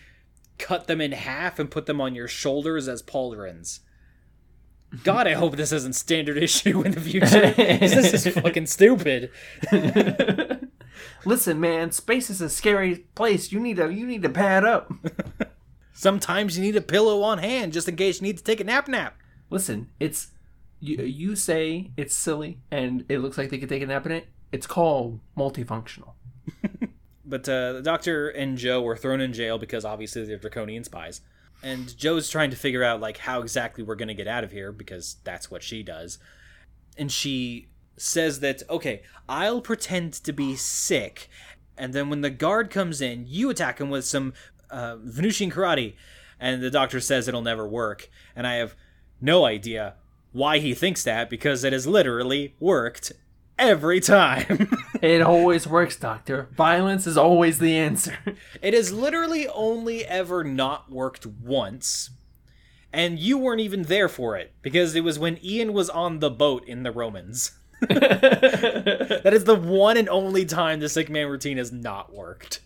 [0.56, 3.80] cut them in half and put them on your shoulders as pauldrons.
[5.02, 7.26] God, I hope this isn't standard issue in the future.
[7.56, 9.32] this is fucking stupid.
[11.24, 13.52] Listen, man, space is a scary place.
[13.52, 14.92] You need to you need to pad up.
[15.92, 18.64] Sometimes you need a pillow on hand just in case you need to take a
[18.64, 19.16] nap nap.
[19.50, 20.28] Listen, it's
[20.80, 24.12] you, you say it's silly and it looks like they could take a nap in
[24.12, 24.28] it.
[24.50, 26.12] It's called multifunctional.
[27.30, 31.20] But uh, the doctor and Jo were thrown in jail because obviously they're draconian spies.
[31.62, 34.50] And Jo's trying to figure out like how exactly we're going to get out of
[34.50, 36.18] here because that's what she does.
[36.98, 41.28] And she says that okay, I'll pretend to be sick,
[41.76, 44.34] and then when the guard comes in, you attack him with some
[44.70, 45.94] uh, Venusian karate,
[46.38, 48.08] and the doctor says it'll never work.
[48.34, 48.74] And I have
[49.20, 49.94] no idea
[50.32, 53.12] why he thinks that because it has literally worked
[53.58, 54.70] every time.
[55.02, 56.48] It always works, Doctor.
[56.54, 58.18] Violence is always the answer.
[58.62, 62.10] it has literally only ever not worked once.
[62.92, 66.28] And you weren't even there for it because it was when Ian was on the
[66.28, 67.52] boat in the Romans.
[67.88, 72.60] that is the one and only time the sick man routine has not worked,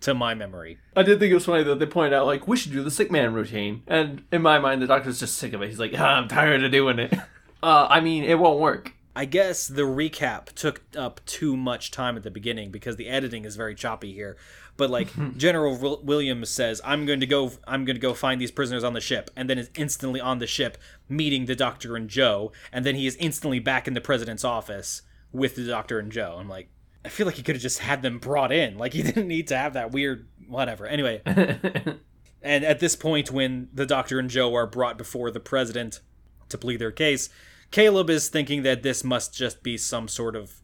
[0.00, 0.78] to my memory.
[0.94, 2.90] I did think it was funny that they pointed out, like, we should do the
[2.90, 3.82] sick man routine.
[3.86, 5.68] And in my mind, the doctor's just sick of it.
[5.68, 7.14] He's like, ah, I'm tired of doing it.
[7.64, 8.92] Uh, I mean, it won't work.
[9.14, 13.44] I guess the recap took up too much time at the beginning because the editing
[13.44, 14.36] is very choppy here.
[14.76, 15.36] But like hmm.
[15.36, 17.52] General Wil- Williams says, "I'm going to go.
[17.66, 20.38] I'm going to go find these prisoners on the ship," and then is instantly on
[20.38, 24.00] the ship meeting the Doctor and Jo, and then he is instantly back in the
[24.00, 26.36] president's office with the Doctor and Jo.
[26.38, 26.68] I'm like,
[27.04, 28.78] I feel like he could have just had them brought in.
[28.78, 30.86] Like he didn't need to have that weird whatever.
[30.86, 36.00] Anyway, and at this point, when the Doctor and Jo are brought before the president
[36.48, 37.28] to plead their case,
[37.70, 40.60] Caleb is thinking that this must just be some sort of,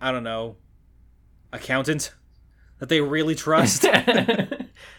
[0.00, 0.56] I don't know,
[1.52, 2.12] accountant
[2.78, 3.86] that they really trust.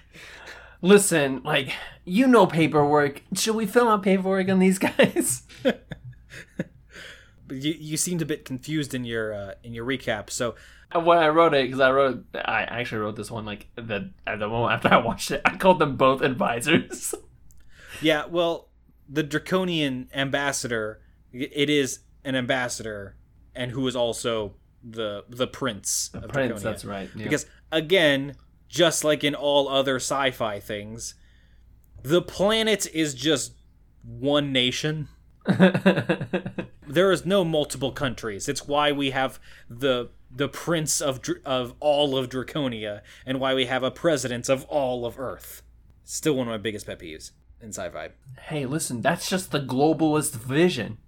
[0.82, 1.72] Listen, like,
[2.04, 3.24] you know paperwork.
[3.34, 5.44] Should we fill out paperwork on these guys?
[5.64, 5.88] But
[7.50, 10.30] you, you seemed a bit confused in your uh, in your recap.
[10.30, 10.56] So
[10.94, 14.40] when I wrote it, because I wrote, I actually wrote this one like the at
[14.40, 17.16] the moment after I watched it, I called them both advisors.
[18.02, 18.70] yeah, well,
[19.10, 23.16] the draconian ambassador, it is an ambassador,
[23.56, 26.64] and who is also the the prince of Prince, Draconia.
[26.64, 27.10] that's right.
[27.16, 27.24] yeah.
[27.24, 28.36] Because again,
[28.68, 31.16] just like in all other sci-fi things,
[32.02, 33.54] the planet is just
[34.04, 35.08] one nation.
[36.88, 38.48] There is no multiple countries.
[38.48, 43.66] It's why we have the the prince of of all of Draconia and why we
[43.66, 45.64] have a president of all of Earth.
[46.04, 48.10] Still one of my biggest pet peeves in sci-fi.
[48.40, 51.00] hey, listen, that's just the globalist vision.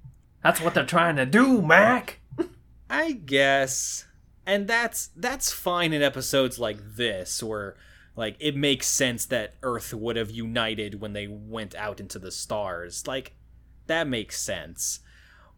[0.43, 2.19] That's what they're trying to do, Mac.
[2.89, 4.06] I guess.
[4.47, 7.75] And that's that's fine in episodes like this where
[8.15, 12.31] like it makes sense that Earth would have united when they went out into the
[12.31, 13.05] stars.
[13.05, 13.33] Like
[13.87, 15.01] that makes sense.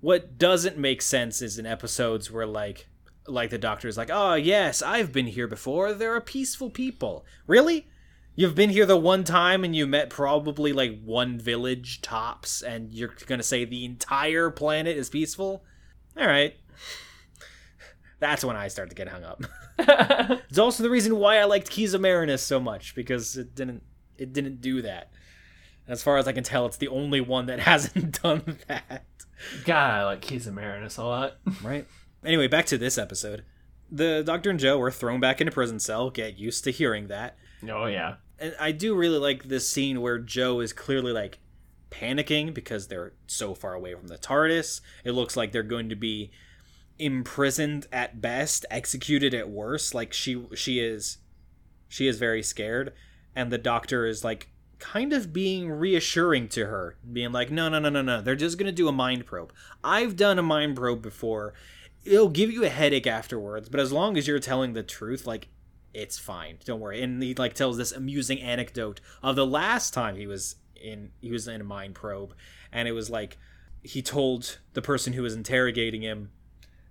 [0.01, 2.87] What doesn't make sense is in episodes where like
[3.27, 5.93] like the doctor's like, "Oh, yes, I've been here before.
[5.93, 7.87] They're a peaceful people." Really?
[8.35, 12.91] You've been here the one time and you met probably like one village tops and
[12.91, 15.63] you're to say the entire planet is peaceful?
[16.17, 16.55] All right.
[18.19, 19.43] That's when I start to get hung up.
[20.49, 23.83] it's also the reason why I liked Keys of Marinus so much because it didn't
[24.17, 25.11] it didn't do that.
[25.87, 29.05] As far as I can tell, it's the only one that hasn't done that.
[29.65, 31.37] God, I like Keys of Marinus a lot.
[31.63, 31.87] Right.
[32.23, 33.45] Anyway, back to this episode.
[33.89, 36.09] The Doctor and Jo are thrown back in a prison cell.
[36.09, 37.37] Get used to hearing that.
[37.67, 38.15] oh yeah.
[38.37, 41.39] And I do really like this scene where Jo is clearly like
[41.89, 44.81] panicking because they're so far away from the TARDIS.
[45.03, 46.31] It looks like they're going to be
[46.99, 49.95] imprisoned at best, executed at worst.
[49.95, 51.17] Like she she is
[51.87, 52.93] she is very scared
[53.35, 57.79] and the doctor is like kind of being reassuring to her, being like, "No, no,
[57.79, 58.21] no, no, no.
[58.21, 59.53] They're just going to do a mind probe.
[59.83, 61.53] I've done a mind probe before.
[62.03, 65.49] It'll give you a headache afterwards, but as long as you're telling the truth, like
[65.93, 66.57] it's fine.
[66.65, 70.55] Don't worry." And he like tells this amusing anecdote of the last time he was
[70.75, 72.33] in he was in a mind probe,
[72.71, 73.37] and it was like
[73.83, 76.31] he told the person who was interrogating him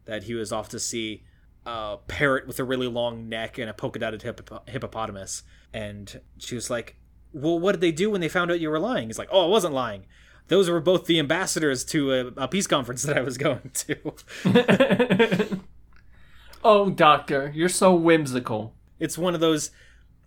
[0.09, 1.23] that he was off to see
[1.64, 5.42] a parrot with a really long neck and a polka dotted hippo- hippopotamus.
[5.73, 6.97] And she was like,
[7.33, 9.09] Well, what did they do when they found out you were lying?
[9.09, 10.07] He's like, Oh, I wasn't lying.
[10.49, 15.61] Those were both the ambassadors to a, a peace conference that I was going to.
[16.64, 18.75] oh, Doctor, you're so whimsical.
[18.99, 19.71] it's one of those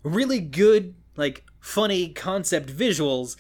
[0.04, 3.36] really good, like, funny concept visuals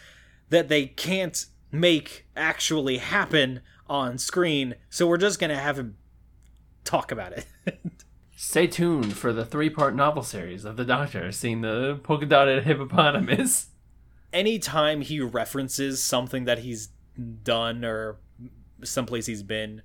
[0.49, 4.73] that they can't make actually happen on screen.
[4.89, 5.97] So we're just going to have him
[6.83, 7.45] talk about it.
[8.35, 13.67] Stay tuned for the three-part novel series of the Doctor seeing the polka dotted hippopotamus.
[14.33, 16.89] anytime he references something that he's
[17.43, 18.17] done or
[18.83, 19.81] someplace he's been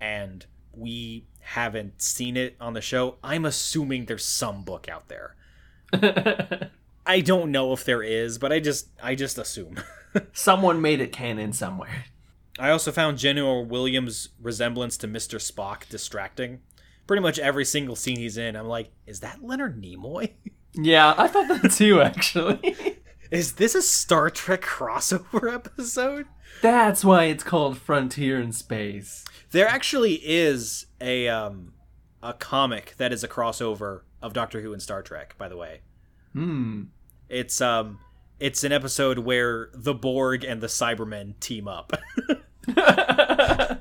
[0.00, 5.34] and we haven't seen it on the show, I'm assuming there's some book out there.
[7.06, 9.76] I don't know if there is, but I just I just assume.
[10.32, 12.06] Someone made it canon somewhere.
[12.58, 15.38] I also found General Williams' resemblance to Mr.
[15.38, 16.60] Spock distracting.
[17.06, 20.32] Pretty much every single scene he's in, I'm like, is that Leonard Nimoy?
[20.78, 22.98] Yeah, I thought that too, actually.
[23.30, 26.26] Is this a Star Trek crossover episode?
[26.60, 29.24] That's why it's called Frontier in Space.
[29.52, 31.72] There actually is a um
[32.22, 35.80] a comic that is a crossover of Doctor Who and Star Trek, by the way.
[36.34, 36.84] Hmm.
[37.30, 38.00] It's um
[38.38, 41.92] it's an episode where the Borg and the Cybermen team up.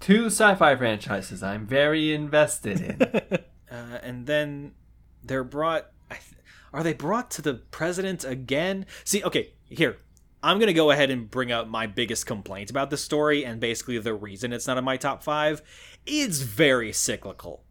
[0.00, 3.02] Two sci-fi franchises I'm very invested in.
[3.70, 4.72] uh, and then
[5.24, 5.90] they're brought.
[6.10, 6.36] I th-
[6.72, 8.86] Are they brought to the president again?
[9.04, 9.96] See, okay, here.
[10.42, 13.58] I'm going to go ahead and bring up my biggest complaint about the story and
[13.58, 15.60] basically the reason it's not in my top five.
[16.04, 17.64] It's very cyclical.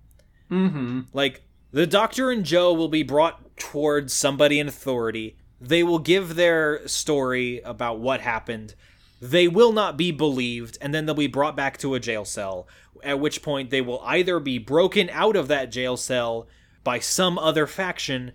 [0.51, 1.01] mm-hmm.
[1.13, 5.38] Like, the Doctor and Jo will be brought towards somebody in authority.
[5.65, 8.75] They will give their story about what happened.
[9.21, 12.67] They will not be believed, and then they'll be brought back to a jail cell,
[13.04, 16.47] at which point they will either be broken out of that jail cell
[16.84, 18.32] by some other faction,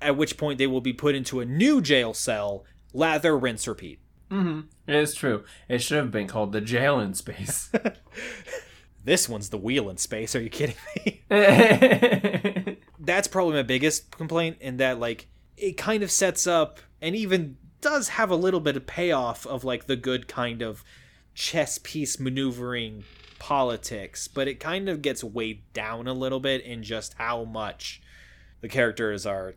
[0.00, 2.64] at which point they will be put into a new jail cell,
[2.94, 3.98] lather, rinse, repeat.
[4.30, 4.60] Mm-hmm.
[4.86, 5.44] It is true.
[5.68, 7.70] It should have been called the jail in space.
[9.06, 11.22] This one's the wheel in space, are you kidding me?
[12.98, 17.56] that's probably my biggest complaint in that like it kind of sets up and even
[17.80, 20.82] does have a little bit of payoff of like the good kind of
[21.34, 23.04] chess piece maneuvering
[23.38, 28.00] politics but it kind of gets weighed down a little bit in just how much
[28.60, 29.54] the characters are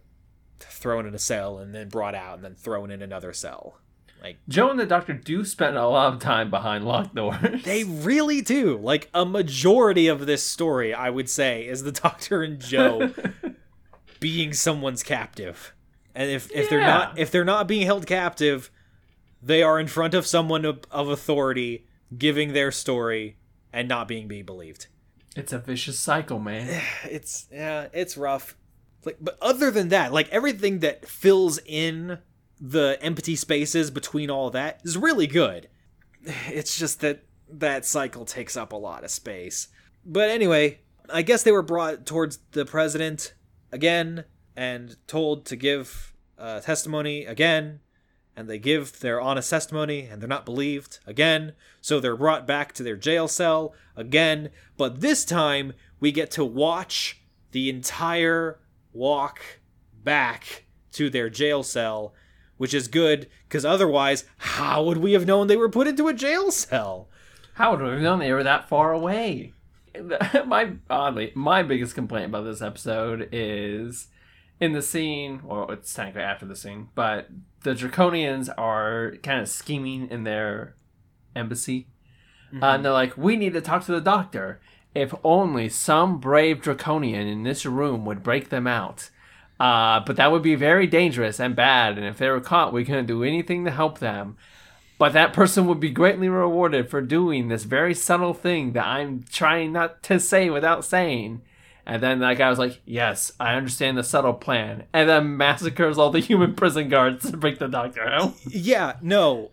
[0.59, 3.77] thrown in a cell and then brought out and then thrown in another cell.
[4.21, 7.63] Like Jo and the Doctor do spend a lot of time behind locked doors.
[7.63, 8.77] they really do.
[8.77, 13.13] Like a majority of this story i would say is the doctor and jo
[14.19, 15.73] being someone's captive
[16.19, 18.69] and if, if they're not if they're not being held captive
[19.41, 23.37] they are in front of someone of, of authority giving their story
[23.71, 24.87] and not being be believed.
[25.35, 26.81] It's a vicious cycle, man.
[27.05, 28.57] it's yeah it's rough.
[29.05, 32.19] Like but other than that like everything that fills in
[32.59, 35.69] the empty spaces between all that is really good.
[36.47, 39.69] It's just that that cycle takes up a lot of space.
[40.05, 40.79] But anyway
[41.11, 43.33] i guess they were brought towards the president
[43.71, 44.23] again
[44.59, 47.79] and told to give uh, testimony again
[48.35, 51.53] and they give their honest testimony and they're not believed again.
[51.79, 54.49] So they're brought back to their jail cell again.
[54.75, 58.59] But this time we get to watch the entire
[58.91, 59.39] walk
[60.03, 62.13] back to their jail cell
[62.57, 66.13] which is good because otherwise how would we have known they were put into a
[66.13, 67.07] jail cell?
[67.53, 69.53] How would we have known they were that far away?
[70.45, 74.07] my oddly, my biggest complaint about this episode is
[74.59, 75.41] in the scene.
[75.43, 77.29] Well, it's technically after the scene, but
[77.63, 80.75] the Draconians are kind of scheming in their
[81.35, 81.87] embassy,
[82.53, 84.59] uh, and they're like, "We need to talk to the doctor.
[84.95, 89.09] If only some brave Draconian in this room would break them out."
[89.59, 92.85] Uh, but that would be very dangerous and bad, and if they were caught, we
[92.85, 94.37] couldn't do anything to help them.
[94.97, 99.23] But that person would be greatly rewarded for doing this very subtle thing that I'm
[99.31, 101.41] trying not to say without saying.
[101.89, 104.83] And then that guy was like, Yes, I understand the subtle plan.
[104.93, 108.35] And then massacres all the human prison guards to break the doctor out.
[108.47, 109.49] yeah no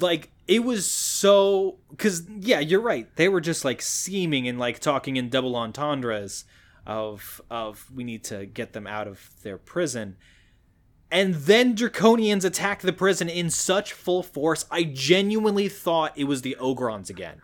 [0.00, 4.78] like it was so because yeah you're right they were just like seeming and like
[4.80, 6.44] talking in double entendres
[6.86, 10.16] of of we need to get them out of their prison
[11.10, 16.42] and then draconians attack the prison in such full force i genuinely thought it was
[16.42, 17.40] the ogrons again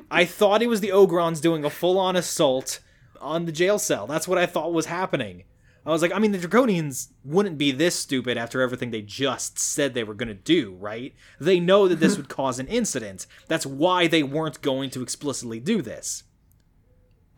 [0.10, 2.80] i thought it was the ogrons doing a full-on assault
[3.20, 5.44] on the jail cell that's what i thought was happening
[5.84, 9.58] I was like, I mean, the Draconians wouldn't be this stupid after everything they just
[9.58, 11.14] said they were going to do, right?
[11.40, 13.26] They know that this would cause an incident.
[13.48, 16.24] That's why they weren't going to explicitly do this.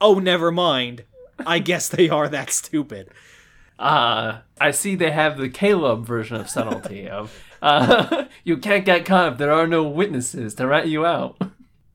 [0.01, 1.05] Oh, never mind.
[1.47, 3.11] I guess they are that stupid.
[3.79, 9.05] Uh, I see they have the Caleb version of subtlety of uh, you can't get
[9.05, 11.40] caught if there are no witnesses to rat you out.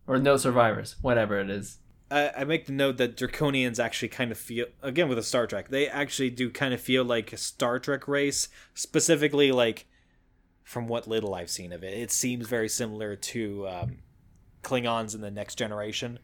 [0.08, 1.80] or no survivors, whatever it is.
[2.09, 5.45] I, I make the note that Draconians actually kind of feel, again with a Star
[5.47, 9.85] Trek, they actually do kind of feel like a Star Trek race, specifically like
[10.63, 11.93] from what little I've seen of it.
[11.93, 13.97] It seems very similar to um,
[14.63, 16.19] Klingons in the Next Generation.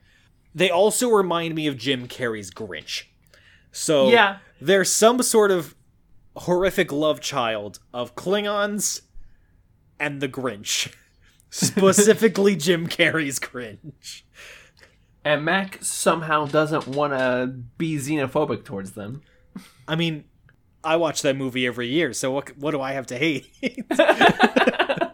[0.55, 3.03] They also remind me of Jim Carrey's Grinch.
[3.71, 4.37] So Yeah.
[4.61, 5.75] there's some sort of
[6.35, 9.01] horrific love child of Klingons
[9.99, 10.93] and the Grinch.
[11.49, 14.23] Specifically Jim Carrey's Grinch.
[15.25, 19.21] And Mac somehow doesn't want to be xenophobic towards them.
[19.87, 20.25] I mean,
[20.83, 23.47] I watch that movie every year, so what what do I have to hate?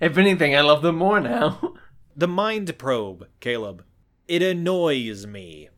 [0.00, 1.74] If anything, I love them more now.
[2.16, 3.84] the mind probe, Caleb.
[4.28, 5.70] It annoys me.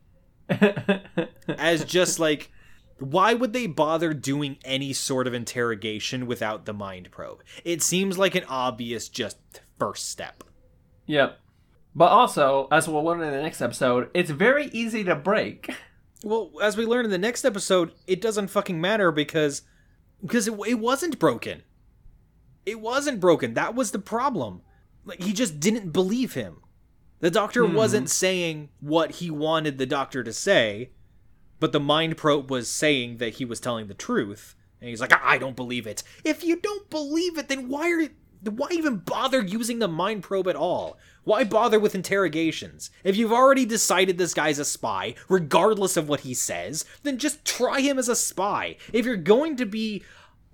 [1.48, 2.50] As just like
[2.98, 7.42] why would they bother doing any sort of interrogation without the mind probe?
[7.64, 9.38] It seems like an obvious just
[9.78, 10.44] first step.
[11.06, 11.39] yep.
[11.94, 15.70] But also, as we'll learn in the next episode, it's very easy to break.
[16.22, 19.62] Well, as we learn in the next episode, it doesn't fucking matter because
[20.22, 21.62] because it, it wasn't broken.
[22.66, 23.54] It wasn't broken.
[23.54, 24.62] That was the problem.
[25.04, 26.60] Like he just didn't believe him.
[27.20, 27.74] The doctor mm-hmm.
[27.74, 30.90] wasn't saying what he wanted the doctor to say,
[31.58, 34.54] but the mind probe was saying that he was telling the truth.
[34.80, 36.02] And he's like, I don't believe it.
[36.24, 38.08] If you don't believe it, then why are
[38.50, 40.98] why even bother using the mind probe at all?
[41.24, 42.90] Why bother with interrogations?
[43.04, 47.44] If you've already decided this guy's a spy, regardless of what he says, then just
[47.44, 48.76] try him as a spy.
[48.92, 50.02] If you're going to be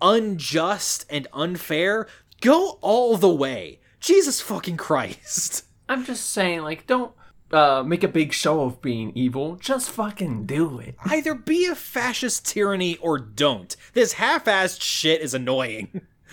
[0.00, 2.08] unjust and unfair,
[2.40, 3.80] go all the way.
[4.00, 5.64] Jesus fucking Christ.
[5.88, 7.12] I'm just saying, like, don't
[7.52, 9.56] uh, make a big show of being evil.
[9.56, 10.96] Just fucking do it.
[11.04, 13.76] Either be a fascist tyranny or don't.
[13.94, 16.02] This half-assed shit is annoying.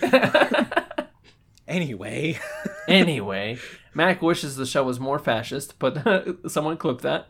[1.68, 2.38] anyway,
[2.88, 3.58] Anyway,
[3.94, 7.26] Mac wishes the show was more fascist, but someone clipped that.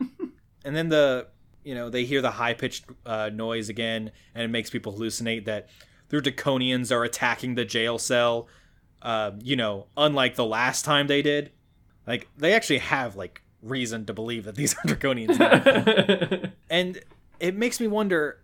[0.65, 1.27] and then the
[1.63, 5.69] you know they hear the high-pitched uh, noise again, and it makes people hallucinate that
[6.09, 8.47] their draconians are attacking the jail cell.
[9.01, 11.51] Uh, you know, unlike the last time they did,
[12.05, 16.51] like they actually have like reason to believe that these are draconians.
[16.69, 16.99] and
[17.39, 18.41] it makes me wonder: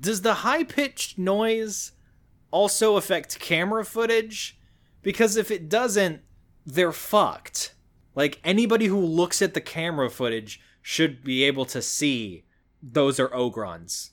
[0.00, 1.92] Does the high-pitched noise
[2.52, 4.58] also affect camera footage?
[5.02, 6.22] Because if it doesn't,
[6.64, 7.74] they're fucked.
[8.14, 12.44] Like anybody who looks at the camera footage should be able to see
[12.82, 14.10] those are Ogrons,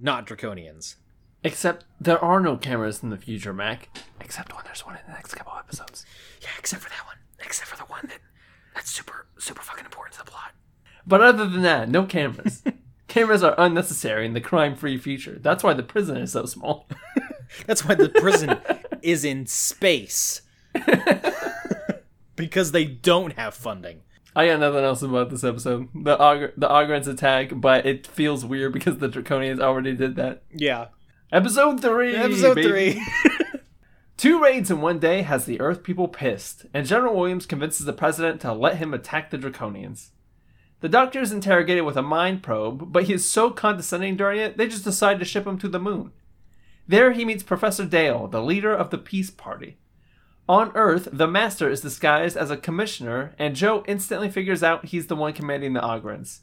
[0.00, 0.96] not Draconians.
[1.44, 3.88] Except there are no cameras in the future, Mac.
[4.20, 6.04] Except when there's one in the next couple episodes.
[6.42, 7.16] Yeah, except for that one.
[7.40, 8.20] Except for the one that
[8.74, 10.52] that's super super fucking important to the plot.
[11.06, 12.62] But other than that, no cameras.
[13.08, 15.38] cameras are unnecessary in the crime-free future.
[15.40, 16.88] That's why the prison is so small.
[17.66, 18.58] That's why the prison
[19.02, 20.42] is in space.
[22.36, 24.02] because they don't have funding.
[24.36, 25.88] I got nothing else about this episode.
[25.94, 30.42] The Og- the attack, but it feels weird because the Draconians already did that.
[30.54, 30.86] Yeah.
[31.32, 32.14] Episode three.
[32.14, 32.92] Episode baby.
[32.92, 33.06] 3.
[34.16, 37.92] Two raids in one day has the Earth people pissed, and General Williams convinces the
[37.92, 40.10] president to let him attack the Draconians.
[40.80, 44.56] The doctor is interrogated with a mind probe, but he is so condescending during it,
[44.56, 46.12] they just decide to ship him to the moon.
[46.88, 49.76] There he meets Professor Dale, the leader of the Peace Party.
[50.48, 55.06] On Earth, the Master is disguised as a commissioner, and Jo instantly figures out he's
[55.06, 56.40] the one commanding the Ogrons.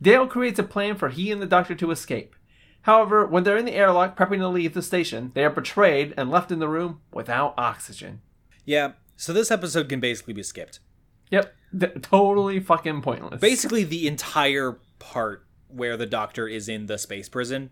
[0.00, 2.36] Dale creates a plan for he and the Doctor to escape.
[2.82, 6.30] However, when they're in the airlock prepping to leave the station, they are betrayed and
[6.30, 8.20] left in the room without oxygen.
[8.64, 8.92] Yeah.
[9.16, 10.78] So this episode can basically be skipped.
[11.32, 13.40] Yep, th- totally fucking pointless.
[13.40, 17.70] Basically the entire part where the doctor is in the space prison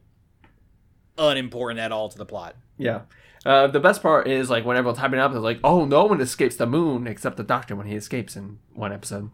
[1.19, 2.57] unimportant at all to the plot.
[2.79, 3.03] yeah.
[3.45, 6.21] Uh, the best part is like when everyone's hyping up, they're like, "Oh, no one
[6.21, 9.31] escapes the moon except the Doctor when he escapes in one episode."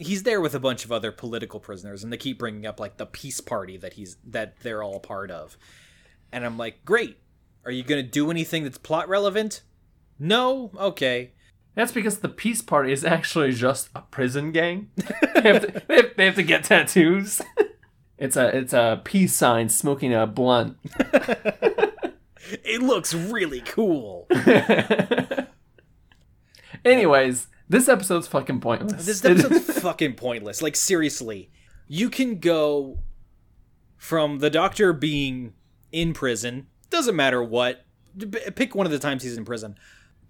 [0.00, 2.96] He's there with a bunch of other political prisoners and they keep bringing up like
[2.96, 5.56] the peace party that he's that they're all a part of.
[6.32, 7.18] And I'm like, "Great.
[7.64, 9.62] Are you going to do anything that's plot relevant?"
[10.18, 10.72] No?
[10.76, 11.32] Okay.
[11.74, 14.90] That's because the Peace Party is actually just a prison gang.
[15.34, 17.40] they, have to, they, have, they have to get tattoos.
[18.18, 20.76] it's a it's a peace sign smoking a blunt.
[22.64, 24.26] It looks really cool.
[26.84, 29.06] Anyways, this episode's fucking pointless.
[29.06, 30.60] This episode's fucking pointless.
[30.60, 31.50] Like seriously,
[31.86, 32.98] you can go
[33.96, 35.54] from the doctor being
[35.92, 37.84] in prison, doesn't matter what,
[38.54, 39.76] pick one of the times he's in prison,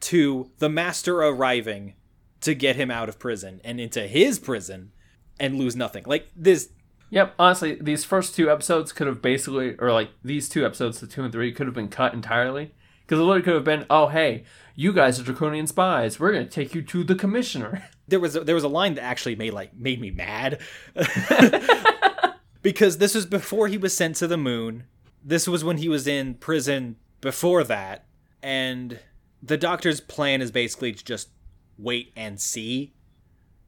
[0.01, 1.95] to the master arriving
[2.43, 4.93] to get him out of prison and into his prison
[5.41, 6.05] and lose nothing.
[6.07, 6.68] Like this
[7.12, 11.06] Yep, honestly, these first two episodes could have basically, or like these two episodes, the
[11.06, 12.72] two and three, could have been cut entirely.
[13.02, 14.44] Because it literally could have been, oh, hey,
[14.74, 16.18] you guys are Draconian spies.
[16.18, 17.86] We're going to take you to the commissioner.
[18.08, 20.62] there was a, there was a line that actually made like made me mad
[22.62, 24.84] because this was before he was sent to the moon.
[25.22, 28.06] This was when he was in prison before that,
[28.42, 28.98] and
[29.42, 31.28] the doctor's plan is basically to just
[31.76, 32.94] wait and see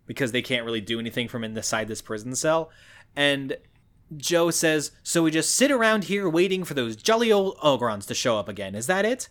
[0.07, 2.70] because they can't really do anything from inside this prison cell.
[3.17, 3.57] And
[4.17, 8.15] Jo says, "So we just sit around here waiting for those jolly old Ogrons to
[8.15, 8.75] show up again.
[8.75, 9.29] Is that it?"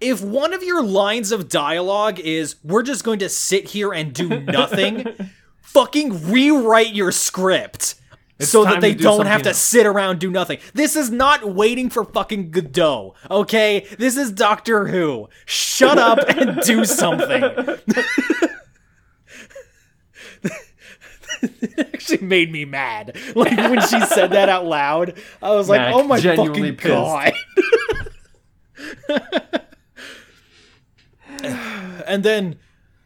[0.00, 4.12] if one of your lines of dialogue is we're just going to sit here and
[4.12, 5.04] do nothing
[5.60, 7.96] fucking rewrite your script
[8.40, 9.58] so that they do don't have to else.
[9.58, 14.88] sit around do nothing this is not waiting for fucking godot okay this is doctor
[14.88, 17.42] who shut up and do something
[21.42, 25.80] it actually made me mad like when she said that out loud i was like
[25.80, 26.88] Mac, oh my fucking pissed.
[26.88, 27.32] god
[32.06, 32.58] and then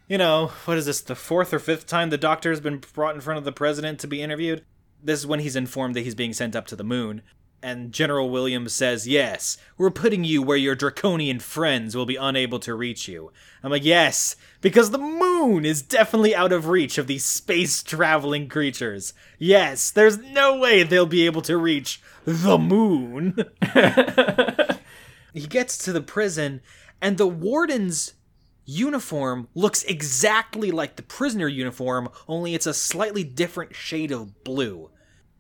[0.09, 3.15] you know, what is this, the fourth or fifth time the doctor has been brought
[3.15, 4.63] in front of the president to be interviewed?
[5.03, 7.23] This is when he's informed that he's being sent up to the moon.
[7.65, 12.59] And General Williams says, Yes, we're putting you where your draconian friends will be unable
[12.59, 13.31] to reach you.
[13.63, 18.49] I'm like, Yes, because the moon is definitely out of reach of these space traveling
[18.49, 19.15] creatures.
[19.39, 23.37] Yes, there's no way they'll be able to reach the moon.
[25.33, 26.63] he gets to the prison,
[27.01, 28.15] and the warden's
[28.65, 34.91] uniform looks exactly like the prisoner uniform, only it's a slightly different shade of blue.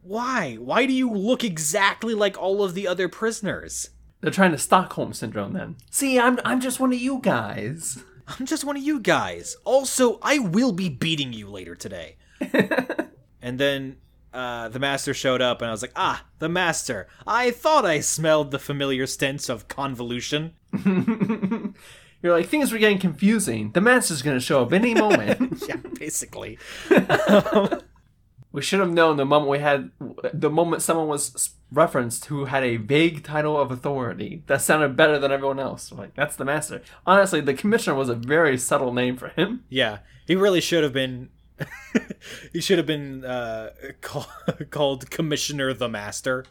[0.02, 0.56] Why?
[0.56, 3.90] Why do you look exactly like all of the other prisoners?
[4.20, 5.76] They're trying to Stockholm syndrome then.
[5.90, 8.02] See, I'm I'm just one of you guys.
[8.26, 9.56] I'm just one of you guys.
[9.64, 12.16] Also, I will be beating you later today.
[13.42, 13.96] and then
[14.32, 17.08] uh, the master showed up, and I was like, ah, the master.
[17.26, 20.54] I thought I smelled the familiar stench of convolution.
[22.22, 23.72] You're like, things were getting confusing.
[23.72, 25.64] The master's gonna show up any moment.
[25.68, 26.58] yeah, basically.
[28.52, 29.90] we should have known the moment we had,
[30.32, 35.18] the moment someone was referenced who had a vague title of authority that sounded better
[35.18, 35.90] than everyone else.
[35.90, 36.82] Like, that's the master.
[37.06, 39.64] Honestly, the commissioner was a very subtle name for him.
[39.68, 41.30] Yeah, he really should have been.
[42.52, 43.70] he should have been uh,
[44.00, 44.26] call,
[44.70, 46.44] called Commissioner the Master.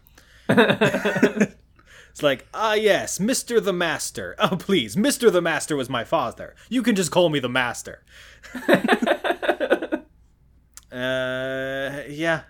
[2.22, 3.64] It's like, ah, yes, Mr.
[3.64, 4.36] the Master.
[4.40, 5.32] Oh, please, Mr.
[5.32, 6.54] the Master was my father.
[6.70, 8.04] You can just call me the Master.
[10.92, 12.44] uh, yeah,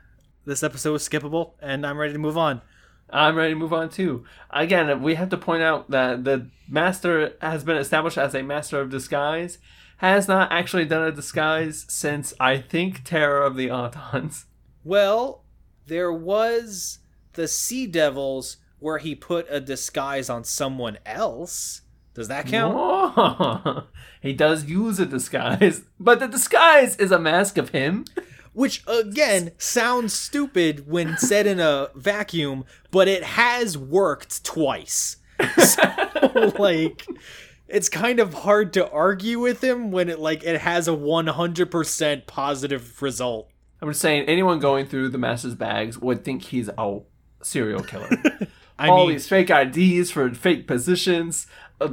[0.44, 2.62] this episode was skippable, and I'm ready to move on.
[3.10, 4.26] I'm ready to move on too.
[4.50, 8.82] Again, we have to point out that the Master has been established as a Master
[8.82, 9.58] of Disguise,
[10.00, 14.48] has not actually done a disguise since, I think, Terror of the Autons.
[14.84, 15.46] Well,
[15.88, 17.00] there was
[17.36, 21.82] the Sea Devils where he put a disguise on someone else.
[22.14, 22.76] Does that count?
[22.78, 23.84] Oh,
[24.22, 28.04] he does use a disguise, but the disguise is a mask of him.
[28.54, 35.16] Which again sounds stupid when said in a vacuum, but it has worked twice.
[35.58, 37.06] So, like
[37.70, 42.28] it's kind of hard to argue with him when it like it has a 100%
[42.28, 43.50] positive result.
[43.82, 47.00] I'm just saying anyone going through the master's bags would think he's a
[47.42, 48.10] serial killer.
[48.82, 51.46] I all mean, these fake IDs for fake positions,
[51.80, 51.92] a,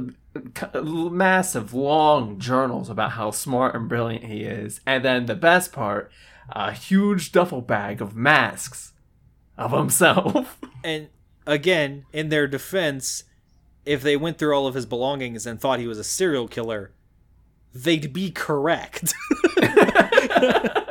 [0.73, 5.71] a massive long journals about how smart and brilliant he is, and then the best
[5.71, 6.11] part,
[6.49, 8.93] a huge duffel bag of masks
[9.55, 10.59] of himself.
[10.83, 11.09] and
[11.45, 13.23] again, in their defense,
[13.85, 16.91] if they went through all of his belongings and thought he was a serial killer,
[17.73, 19.13] they'd be correct.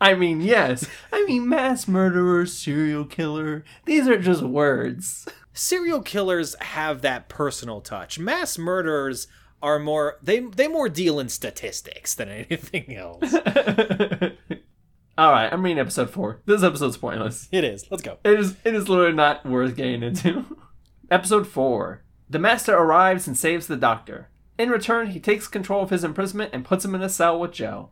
[0.00, 0.88] I mean, yes.
[1.12, 3.64] I mean, mass murderer, serial killer.
[3.84, 5.26] These are just words.
[5.52, 8.18] serial killers have that personal touch.
[8.18, 9.26] Mass murderers
[9.60, 13.34] are more they they more deal in statistics than anything else.
[15.18, 16.42] All right, I'm reading episode four.
[16.46, 17.48] This episode's pointless.
[17.50, 17.84] it is.
[17.90, 18.18] Let's go.
[18.22, 18.54] It is.
[18.64, 20.56] It is literally not worth getting into.
[21.10, 22.04] episode four.
[22.30, 24.28] The master arrives and saves the doctor.
[24.58, 27.52] In return, he takes control of his imprisonment and puts him in a cell with
[27.52, 27.90] Jo.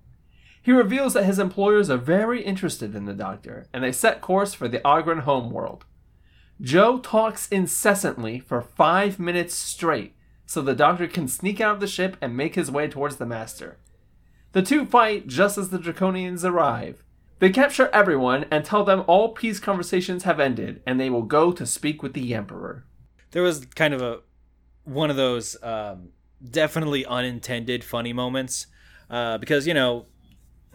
[0.67, 4.53] He reveals that his employers are very interested in the doctor, and they set course
[4.53, 5.85] for the Ogron homeworld.
[6.61, 11.87] Jo talks incessantly for five minutes straight, so the doctor can sneak out of the
[11.87, 13.79] ship and make his way towards the master.
[14.55, 17.05] The two fight just as the Draconians arrive.
[17.39, 21.53] They capture everyone and tell them all peace conversations have ended, and they will go
[21.53, 22.85] to speak with the Emperor.
[23.31, 24.19] There was kind of a
[24.83, 26.09] one of those um,
[26.43, 28.67] definitely unintended funny moments
[29.09, 30.07] uh, because you know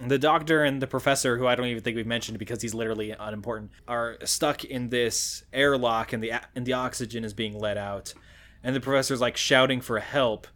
[0.09, 3.11] the doctor and the professor, who I don't even think we've mentioned because he's literally
[3.11, 8.13] unimportant, are stuck in this airlock, and the and the oxygen is being let out,
[8.63, 10.47] and the professor's like shouting for help,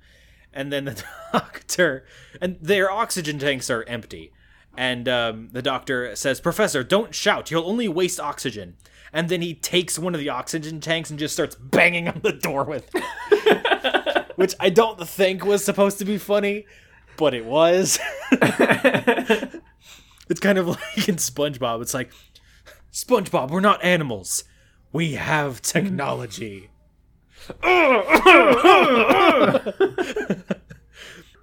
[0.54, 2.06] and then the doctor
[2.42, 4.32] and their oxygen tanks are empty,
[4.78, 7.52] and um, the doctor says, "Professor, don't shout.
[7.52, 8.76] You'll only waste oxygen."
[9.14, 12.34] And then he takes one of the oxygen tanks and just starts banging on the
[12.34, 14.26] door with, it.
[14.36, 16.66] which I don't think was supposed to be funny
[17.18, 18.00] but it was.
[18.32, 19.60] it's
[20.40, 21.82] kind of like in SpongeBob.
[21.82, 22.12] It's like,
[22.92, 24.44] SpongeBob, we're not animals.
[24.92, 26.70] We have technology.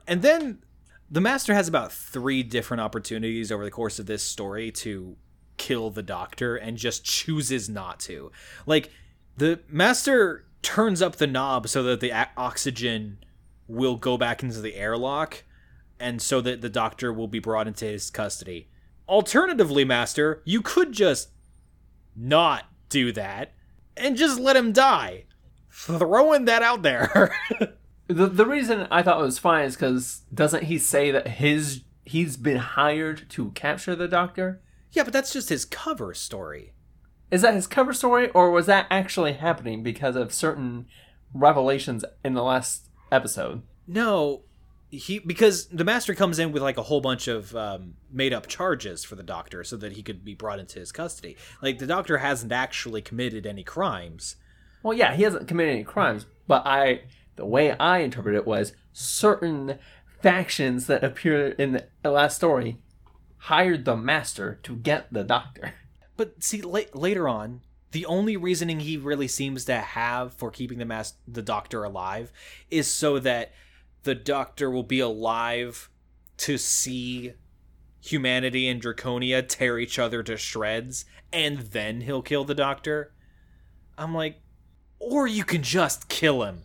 [0.06, 0.58] and then
[1.10, 5.16] the master has about three different opportunities over the course of this story to
[5.58, 8.32] kill the doctor and just chooses not to.
[8.66, 8.90] Like,
[9.36, 13.18] the master turns up the knob so that the oxygen
[13.68, 15.44] will go back into the airlock
[16.03, 18.68] and so that the doctor will be brought into his custody.
[19.09, 21.30] Alternatively, Master, you could just
[22.14, 23.53] not do that
[23.96, 25.24] and just let him die.
[25.70, 27.34] Throwing that out there.
[28.09, 31.82] The the reason I thought it was fine is because doesn't he say that his
[32.05, 34.61] he's been hired to capture the doctor?
[34.90, 36.72] Yeah, but that's just his cover story.
[37.30, 40.86] Is that his cover story, or was that actually happening because of certain
[41.32, 43.62] revelations in the last episode?
[43.86, 44.42] No,
[44.93, 48.47] he because the master comes in with like a whole bunch of um, made up
[48.47, 51.36] charges for the doctor so that he could be brought into his custody.
[51.62, 54.36] Like the doctor hasn't actually committed any crimes.
[54.82, 57.05] Well, yeah, he hasn't committed any crimes, but I
[57.36, 59.78] the way I interpret it was certain
[60.20, 62.76] factions that appear in the last story
[63.38, 65.72] hired the master to get the doctor.
[66.14, 67.62] But see, la- later on,
[67.93, 72.30] the only reasoning he really seems to have for keeping the mas- the doctor alive
[72.70, 73.53] is so that
[74.03, 75.88] the doctor will be alive
[76.38, 77.32] to see
[78.00, 83.12] humanity and Draconia tear each other to shreds, and then he'll kill the doctor.
[83.96, 84.40] I'm like,
[84.98, 86.62] or you can just kill him.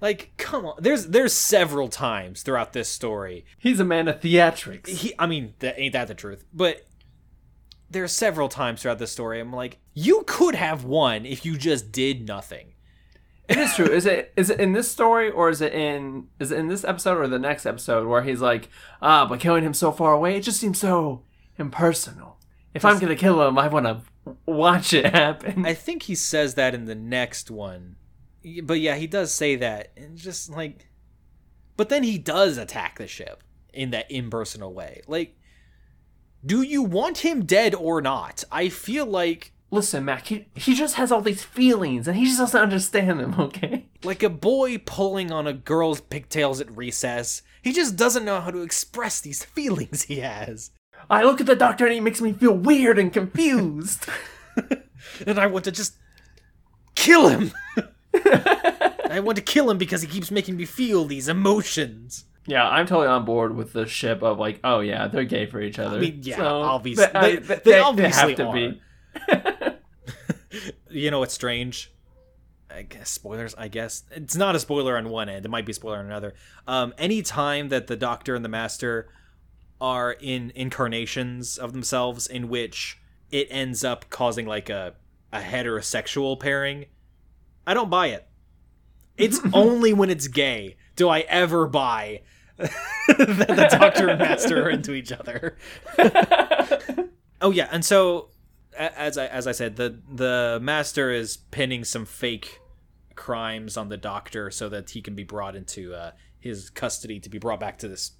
[0.00, 0.76] Like, come on.
[0.78, 4.88] There's there's several times throughout this story He's a man of theatrics.
[4.88, 6.84] he i mean that ain't that the truth but
[7.88, 11.56] there are several times throughout the story i'm like you could have won if you
[11.56, 12.74] just did nothing
[13.48, 13.86] It is true.
[13.86, 16.84] Is it is it in this story or is it in is it in this
[16.84, 18.68] episode or the next episode where he's like,
[19.00, 21.22] ah, but killing him so far away, it just seems so
[21.58, 22.38] impersonal.
[22.74, 24.02] If I'm gonna kill him, I want to
[24.44, 25.64] watch it happen.
[25.64, 27.94] i think he says that in the next one
[28.64, 30.88] but yeah he does say that and just like
[31.76, 35.36] but then he does attack the ship in that impersonal way like
[36.44, 40.94] do you want him dead or not i feel like Listen, Mac, he, he just
[40.94, 43.34] has all these feelings and he just doesn't understand them.
[43.40, 43.86] Okay.
[44.04, 48.50] like a boy pulling on a girl's pigtails at recess he just doesn't know how
[48.52, 50.70] to express these feelings he has
[51.10, 54.06] I look at the doctor and he makes me feel weird and confused.
[55.26, 55.94] and I want to just
[56.94, 57.52] kill him.
[58.24, 62.24] I want to kill him because he keeps making me feel these emotions.
[62.46, 65.60] yeah, I'm totally on board with the ship of like, oh yeah, they're gay for
[65.60, 65.96] each other.
[65.98, 68.54] I mean, yeah, So, obviously, th- uh, I- they, th- they obviously have to are.
[68.54, 68.80] be.
[70.96, 71.92] You know what's strange?
[72.70, 73.54] I guess spoilers.
[73.54, 75.44] I guess it's not a spoiler on one end.
[75.44, 76.32] It might be a spoiler on another.
[76.66, 79.08] Um, any time that the Doctor and the Master
[79.78, 82.98] are in incarnations of themselves in which
[83.30, 84.94] it ends up causing like a
[85.32, 86.86] a heterosexual pairing,
[87.66, 88.26] I don't buy it.
[89.18, 92.22] It's only when it's gay do I ever buy
[92.56, 92.68] that
[93.48, 95.58] the Doctor and Master are into each other.
[97.42, 98.30] oh yeah, and so
[98.76, 102.60] as I as I said, the the Master is pinning some fake
[103.14, 107.28] crimes on the Doctor so that he can be brought into uh, his custody to
[107.28, 108.12] be brought back to this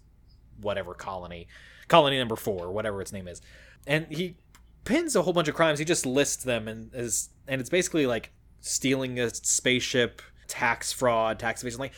[0.61, 1.49] whatever colony,
[1.89, 3.41] colony number four, whatever its name is,
[3.87, 4.37] and he
[4.85, 5.79] pins a whole bunch of crimes.
[5.79, 11.39] He just lists them and is and it's basically like stealing a spaceship, tax fraud,
[11.39, 11.93] tax evasion, like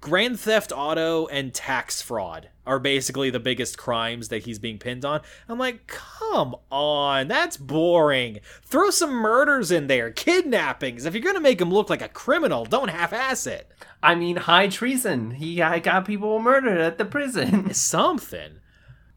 [0.00, 5.04] Grand Theft Auto and tax fraud are basically the biggest crimes that he's being pinned
[5.04, 5.20] on.
[5.48, 8.40] I'm like, come on, that's boring.
[8.62, 11.04] Throw some murders in there, kidnappings.
[11.04, 13.72] If you're gonna make him look like a criminal, don't half-ass it.
[14.02, 15.32] I mean, high treason.
[15.32, 17.72] He I got people murdered at the prison.
[17.74, 18.60] Something.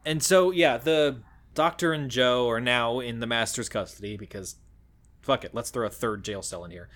[0.03, 1.21] And so, yeah, the
[1.53, 4.55] Doctor and Jo are now in the Master's custody because,
[5.21, 6.89] fuck it, let's throw a third jail cell in here.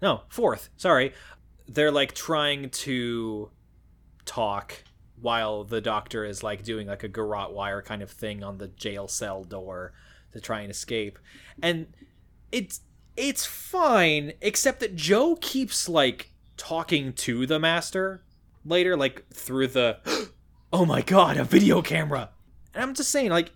[0.00, 0.70] No, fourth.
[0.76, 1.12] Sorry.
[1.72, 3.50] They're like trying to
[4.24, 4.84] talk
[5.20, 8.68] while the Doctor is like doing like a garrote wire kind of thing on the
[8.68, 9.92] jail cell door
[10.32, 11.18] to try and escape.
[11.62, 11.86] And
[12.50, 12.80] it's
[13.16, 18.22] it's fine, except that Jo keeps like talking to the Master
[18.64, 19.98] later, like through the
[20.72, 22.30] oh my god, a video camera.
[22.74, 23.52] And I'm just saying, like,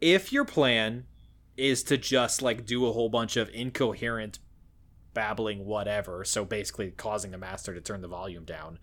[0.00, 1.06] if your plan
[1.56, 4.38] is to just like do a whole bunch of incoherent
[5.16, 8.78] babbling whatever, so basically causing the master to turn the volume down,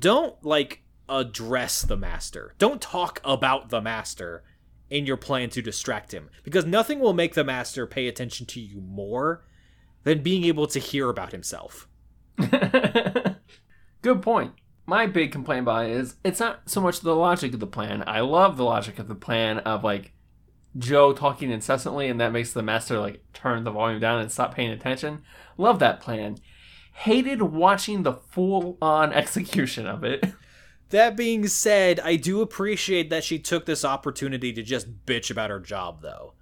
[0.00, 2.54] don't like address the master.
[2.58, 4.42] Don't talk about the master
[4.90, 8.60] in your plan to distract him because nothing will make the master pay attention to
[8.60, 9.44] you more
[10.02, 11.88] than being able to hear about himself.
[14.02, 14.54] Good point.
[14.86, 18.02] My big complaint about it is it's not so much the logic of the plan.
[18.08, 20.12] I love the logic of the plan of like
[20.76, 24.54] Jo talking incessantly and that makes the master like turn the volume down and stop
[24.54, 25.22] paying attention.
[25.56, 26.38] Love that plan.
[26.92, 30.24] Hated watching the full on execution of it.
[30.90, 35.50] That being said, I do appreciate that she took this opportunity to just bitch about
[35.50, 36.33] her job, though.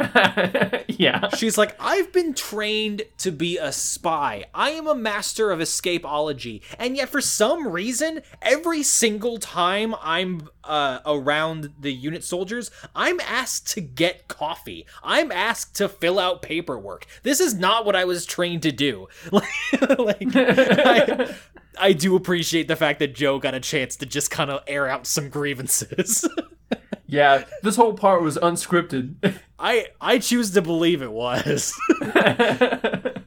[0.88, 1.28] yeah.
[1.36, 4.44] She's like, I've been trained to be a spy.
[4.54, 6.62] I am a master of escapology.
[6.78, 13.20] And yet, for some reason, every single time I'm uh, around the unit soldiers, I'm
[13.20, 14.86] asked to get coffee.
[15.02, 17.06] I'm asked to fill out paperwork.
[17.22, 19.08] This is not what I was trained to do.
[19.32, 21.34] like, I,
[21.78, 24.88] I do appreciate the fact that Jo got a chance to just kind of air
[24.88, 26.28] out some grievances.
[27.10, 29.36] Yeah, this whole part was unscripted.
[29.58, 31.76] I I choose to believe it was.
[32.00, 33.22] but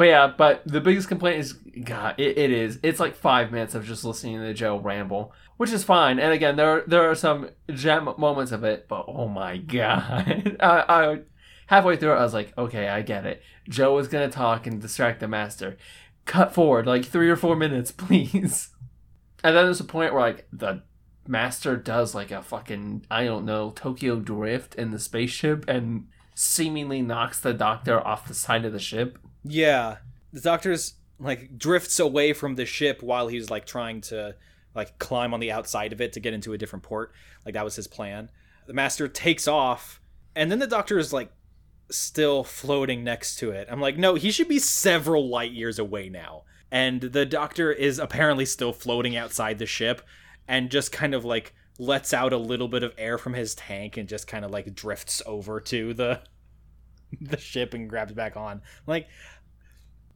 [0.00, 2.78] yeah, but the biggest complaint is God, it, it is.
[2.82, 6.18] It's like five minutes of just listening to Jo ramble, which is fine.
[6.18, 10.56] And again, there are, there are some gem moments of it, but oh my God,
[10.60, 11.18] I, I
[11.66, 13.42] halfway through it, I was like, okay, I get it.
[13.68, 15.76] Jo is gonna talk and distract the master.
[16.24, 18.70] Cut forward like three or four minutes, please.
[19.44, 20.82] And then there's a point where like the
[21.26, 27.02] master does like a fucking I don't know Tokyo drift in the spaceship and seemingly
[27.02, 29.18] knocks the doctor off the side of the ship.
[29.44, 29.98] yeah,
[30.32, 34.34] the doctor's like drifts away from the ship while he's like trying to
[34.74, 37.12] like climb on the outside of it to get into a different port.
[37.44, 38.30] Like that was his plan.
[38.66, 40.00] The master takes off,
[40.34, 41.30] and then the doctor is like
[41.90, 43.68] still floating next to it.
[43.70, 46.44] I'm like, no, he should be several light years away now.
[46.70, 50.00] And the doctor is apparently still floating outside the ship
[50.48, 53.96] and just kind of like lets out a little bit of air from his tank
[53.96, 56.20] and just kind of like drifts over to the
[57.20, 58.62] the ship and grabs back on.
[58.86, 59.08] Like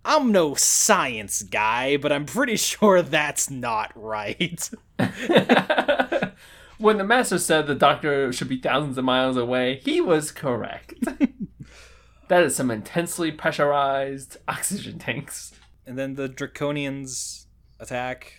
[0.05, 4.71] I'm no science guy, but I'm pretty sure that's not right.
[6.79, 10.95] when the master said the doctor should be thousands of miles away, he was correct.
[12.29, 15.53] that is some intensely pressurized oxygen tanks.
[15.85, 17.47] And then the Draconians
[17.81, 18.33] attack.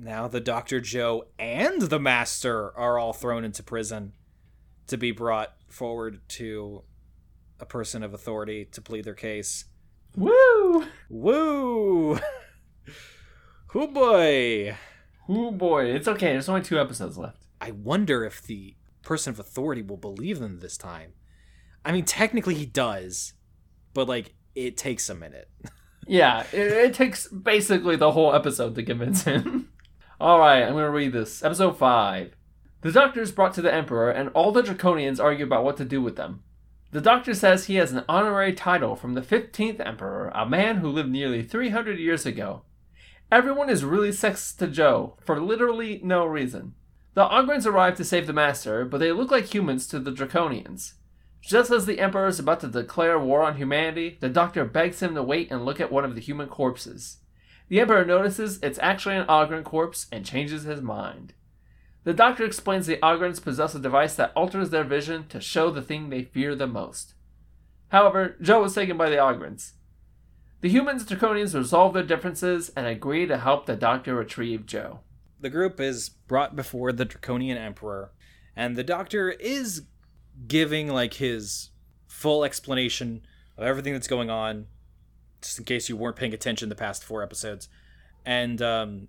[0.00, 0.80] Now the Dr.
[0.80, 4.12] Jo and the Master are all thrown into prison
[4.86, 6.84] to be brought forward to
[7.58, 9.64] a person of authority to plead their case.
[10.16, 10.84] Woo!
[11.08, 12.18] Woo!
[13.68, 14.76] Hoo boy!
[15.28, 16.32] Oh boy, it's okay.
[16.32, 17.42] There's only two episodes left.
[17.60, 21.12] I wonder if the person of authority will believe them this time.
[21.84, 23.34] I mean, technically he does,
[23.94, 25.48] but like, it takes a minute.
[26.10, 29.67] Yeah, it, it takes basically the whole episode to convince him.
[30.20, 31.44] all right, I'm gonna read this.
[31.44, 32.34] Episode five.
[32.80, 35.84] The doctor is brought to the emperor, and all the Draconians argue about what to
[35.84, 36.42] do with them.
[36.90, 40.88] The doctor says he has an honorary title from the 15th emperor, a man who
[40.88, 42.62] lived nearly 300 years ago.
[43.30, 46.74] Everyone is really sexist to Jo, for literally no reason.
[47.14, 50.94] The Ogrons arrive to save the master, but they look like humans to the Draconians.
[51.40, 55.14] Just as the Emperor is about to declare war on humanity, the Doctor begs him
[55.14, 57.18] to wait and look at one of the human corpses.
[57.68, 61.34] The Emperor notices it's actually an Ogron corpse and changes his mind.
[62.04, 65.82] The Doctor explains the Ogrons possess a device that alters their vision to show the
[65.82, 67.14] thing they fear the most.
[67.88, 69.72] However, Jo is taken by the Ogrons.
[70.60, 75.00] The humans and Draconians resolve their differences and agree to help the Doctor retrieve Jo.
[75.40, 78.10] the group is brought before the draconian emperor
[78.56, 79.82] and the doctor is
[80.48, 81.70] giving like his
[82.08, 83.22] full explanation
[83.56, 84.66] of everything that's going on
[85.42, 87.68] just in case you weren't paying attention the past four episodes
[88.24, 89.08] and um,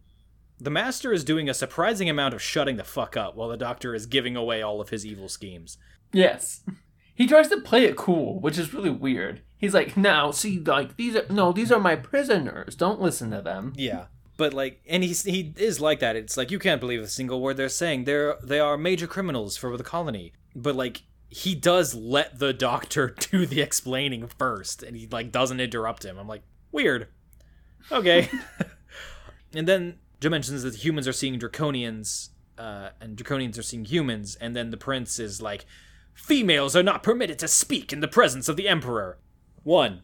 [0.60, 3.94] the master is doing a surprising amount of shutting the fuck up while the doctor
[3.96, 5.78] is giving away all of his evil schemes
[6.12, 6.62] Yes.
[7.16, 9.42] He tries to play it cool, which is really weird.
[9.58, 12.76] He's like, now, see, like, these are, no, these are my prisoners.
[12.76, 13.74] Don't listen to them.
[13.76, 14.06] yeah
[14.38, 17.42] but like and he's he is like that it's like you can't believe a single
[17.42, 21.94] word they're saying they're they are major criminals for the colony but like he does
[21.96, 26.44] let the doctor do the explaining first and he like doesn't interrupt him i'm like
[26.72, 27.08] weird
[27.92, 28.30] okay
[29.54, 34.36] and then jo mentions that humans are seeing draconians uh, and draconians are seeing humans
[34.36, 35.66] and then the prince is like
[36.14, 39.18] females are not permitted to speak in the presence of the emperor
[39.64, 40.02] one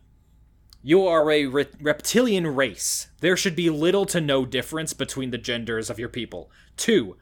[0.88, 3.08] you are a re- reptilian race.
[3.20, 6.52] There should be little to no difference between the genders of your people.
[6.78, 7.18] Two,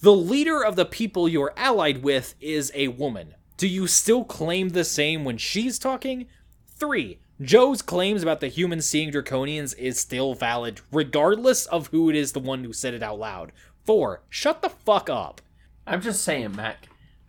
[0.00, 3.34] the leader of the people you're allied with is a woman.
[3.58, 6.28] Do you still claim the same when she's talking?
[6.76, 12.14] Three, Jo's claims about the humans seeing draconians is still valid, regardless of who it
[12.14, 13.50] is the one who said it out loud.
[13.84, 15.40] Four, shut the fuck up.
[15.88, 16.88] I'm just saying, Mac.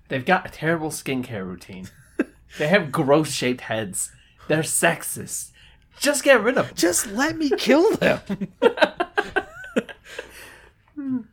[0.09, 1.89] They've got a terrible skincare routine.
[2.59, 4.11] they have gross shaped heads.
[4.47, 5.49] They're sexist.
[5.99, 6.75] Just get rid of them.
[6.75, 8.19] Just let me kill them.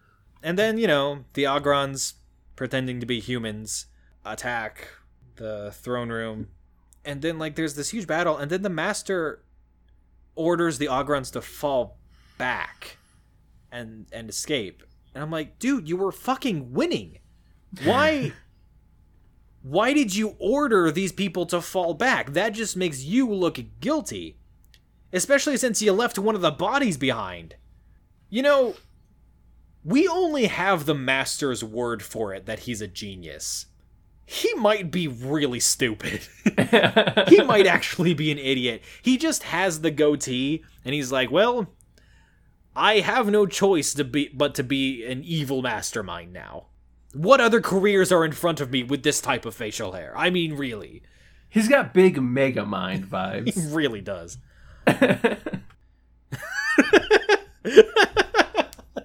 [0.43, 2.15] and then, you know, the Ogrons,
[2.57, 3.89] pretending to be humans,
[4.27, 4.89] attack
[5.37, 6.49] the throne room.
[7.05, 8.37] And then, like, there's this huge battle.
[8.37, 9.43] And then the Master
[10.35, 11.99] orders the Ogrons to fall
[12.39, 12.99] back
[13.73, 14.83] and and escape.
[15.15, 17.19] And I'm like, dude, you were fucking winning.
[17.85, 18.33] Why?
[19.63, 22.33] why did you order these people to fall back?
[22.35, 24.39] That just makes you look guilty.
[25.13, 27.57] Especially since you left one of the bodies behind.
[28.29, 28.75] You know,
[29.85, 33.67] we only have the master's word for it that he's a genius.
[34.27, 36.21] He might be really stupid.
[37.29, 38.83] he might actually be an idiot.
[39.01, 41.69] He just has the goatee, and he's like, well,
[42.75, 46.67] I have no choice to be but to be an evil mastermind now.
[47.15, 50.13] What other careers are in front of me with this type of facial hair?
[50.17, 51.03] I mean, really.
[51.49, 53.55] He's got big mega mind vibes.
[53.55, 54.39] He really does.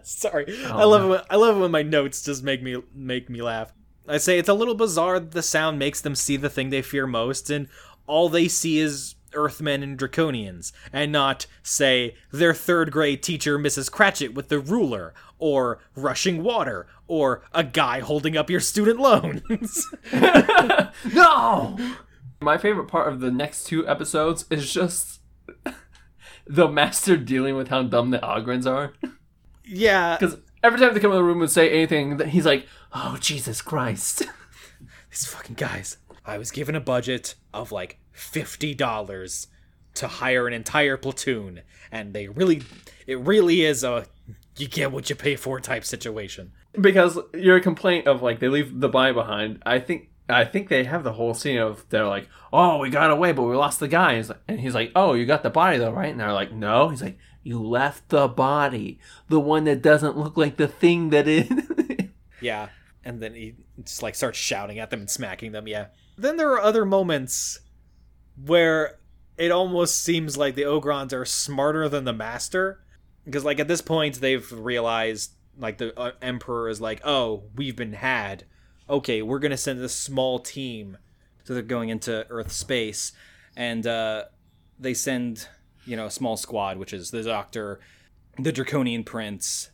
[0.03, 1.07] Sorry, I oh, love it.
[1.07, 3.71] When, I love it when my notes just make me make me laugh.
[4.11, 5.19] I say it's a little bizarre.
[5.19, 7.67] that The sound makes them see the thing they fear most, and
[8.07, 13.89] all they see is Earthmen and Draconians, and not say their third grade teacher, Mrs.
[13.89, 19.87] Cratchit, with the ruler, or rushing water, or a guy holding up your student loans.
[21.13, 21.77] no!
[22.41, 25.21] My favorite part of the next two episodes is just
[26.47, 28.93] the master dealing with how dumb the Ogrons are.
[29.63, 32.67] yeah, Because every time they come in the room and say anything, that he's like,
[32.93, 34.23] "Oh Jesus Christ!"
[35.09, 35.97] these fucking guys.
[36.25, 39.47] I was given a budget of like fifty dollars
[39.95, 42.61] to hire an entire platoon, and they really,
[43.07, 44.05] it really is a
[44.57, 46.51] you get what you pay for type situation.
[46.79, 49.61] because your complaint of like they leave the body behind.
[49.65, 53.11] I think I think they have the whole scene of they're like, "Oh, we got
[53.11, 55.49] away, but we lost the guy." He's like- And he's like, "Oh, you got the
[55.49, 59.63] body though, right?" And they're like, "No." He's like, "You left the body, the one
[59.65, 61.49] that doesn't look like the thing that is."
[62.41, 62.69] Yeah,
[63.03, 65.67] and then he just like starts shouting at them and smacking them.
[65.67, 65.87] Yeah.
[66.17, 67.59] Then there are other moments
[68.43, 68.99] where
[69.37, 72.83] it almost seems like the Ogrons are smarter than the Master,
[73.25, 77.75] because like at this point they've realized like the uh, Emperor is like, oh, we've
[77.75, 78.45] been had.
[78.89, 80.97] Okay, we're gonna send this small team,
[81.43, 83.13] so they're going into Earth space,
[83.55, 84.25] and uh,
[84.79, 85.47] they send
[85.85, 87.79] you know a small squad, which is the Doctor,
[88.37, 89.71] the Draconian Prince,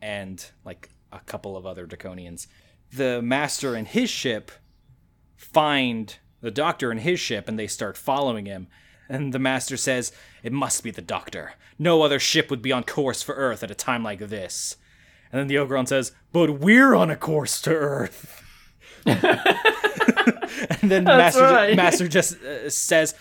[0.00, 2.46] and like a couple of other draconians.
[2.92, 4.50] The master and his ship
[5.36, 8.68] find the doctor and his ship and they start following him.
[9.08, 11.52] And the master says, It must be the doctor.
[11.78, 14.76] No other ship would be on course for Earth at a time like this.
[15.32, 18.44] And then the Ogron says, But we're on a course to Earth.
[19.06, 21.76] and then master, right.
[21.76, 23.14] master just uh, says,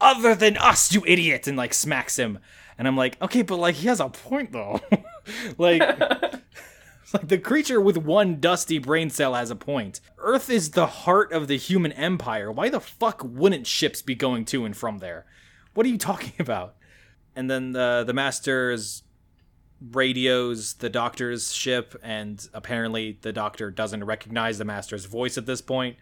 [0.00, 2.38] Other than us, you idiot, and like smacks him.
[2.76, 4.80] And I'm like, okay, but like he has a point though.
[5.58, 5.80] like
[7.12, 10.00] like the creature with one dusty brain cell has a point.
[10.18, 12.50] Earth is the heart of the human empire.
[12.50, 15.26] Why the fuck wouldn't ships be going to and from there?
[15.74, 16.76] What are you talking about?
[17.36, 19.02] And then the the master's
[19.90, 25.60] radios the doctor's ship and apparently the doctor doesn't recognize the master's voice at this
[25.60, 25.96] point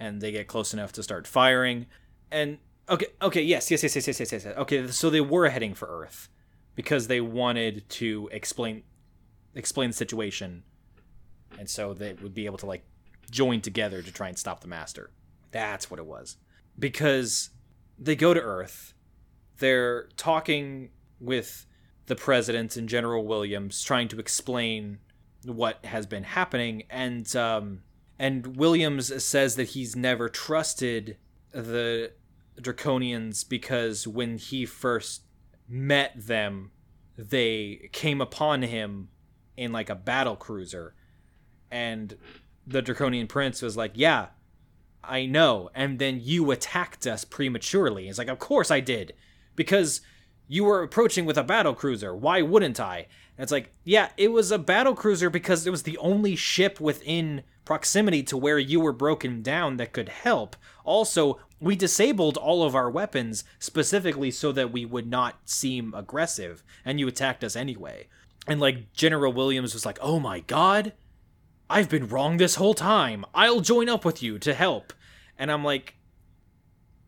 [0.00, 1.86] and they get close enough to start firing
[2.32, 2.58] and
[2.88, 4.56] okay okay yes yes yes yes yes yes, yes.
[4.56, 6.28] okay so they were heading for earth
[6.74, 8.82] because they wanted to explain
[9.54, 10.62] explain the situation.
[11.58, 12.84] And so they would be able to like
[13.30, 15.10] join together to try and stop the master.
[15.50, 16.36] That's what it was.
[16.78, 17.50] Because
[17.98, 18.94] they go to earth.
[19.58, 21.66] They're talking with
[22.06, 24.98] the president and general williams trying to explain
[25.44, 26.84] what has been happening.
[26.90, 27.82] And um
[28.18, 31.16] and williams says that he's never trusted
[31.52, 32.12] the
[32.60, 35.22] draconians because when he first
[35.68, 36.70] met them
[37.16, 39.08] they came upon him
[39.56, 40.94] in like a battle cruiser.
[41.70, 42.16] And
[42.66, 44.28] the draconian prince was like yeah
[45.04, 45.70] i know.
[45.74, 48.06] And then you attacked us prematurely.
[48.06, 49.14] He's like of course i did.
[49.56, 50.00] Because
[50.48, 52.14] you were approaching with a battle cruiser.
[52.14, 55.82] Why wouldn't i and it's like yeah it was a battle cruiser because it was
[55.82, 60.56] the only ship within proximity to where you were broken down that could help.
[60.84, 66.62] Also we disabled all of our weapons specifically so that we would not seem aggressive
[66.84, 68.08] and you attacked us anyway.
[68.46, 70.92] And like general williams was like oh my god
[71.70, 73.24] i've been wrong this whole time.
[73.34, 74.92] I'll join up with you to help.
[75.38, 75.94] And i'm like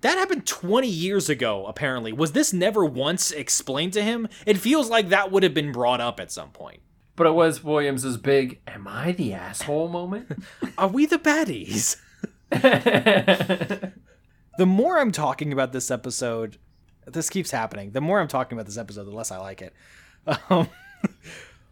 [0.04, 4.90] that happened 20 years ago apparently was this never once explained to him it feels
[4.90, 6.80] like that would have been brought up at some point
[7.16, 10.44] but it was Williams's big "Am I the asshole?" moment.
[10.78, 11.96] are we the baddies
[14.58, 16.58] the more i'm talking about this episode
[17.06, 19.74] this keeps happening the more i'm talking about this episode the less i like it
[20.50, 20.68] um,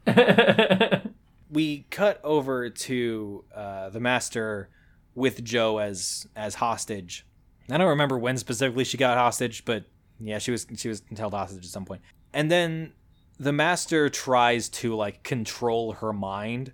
[1.50, 4.70] we cut over to uh, the master
[5.14, 7.26] with Jo as as hostage.
[7.70, 9.84] I don't remember when specifically she got hostage, but
[10.20, 12.02] yeah, she was she was held hostage at some point.
[12.32, 12.92] And then
[13.38, 16.72] the master tries to like control her mind.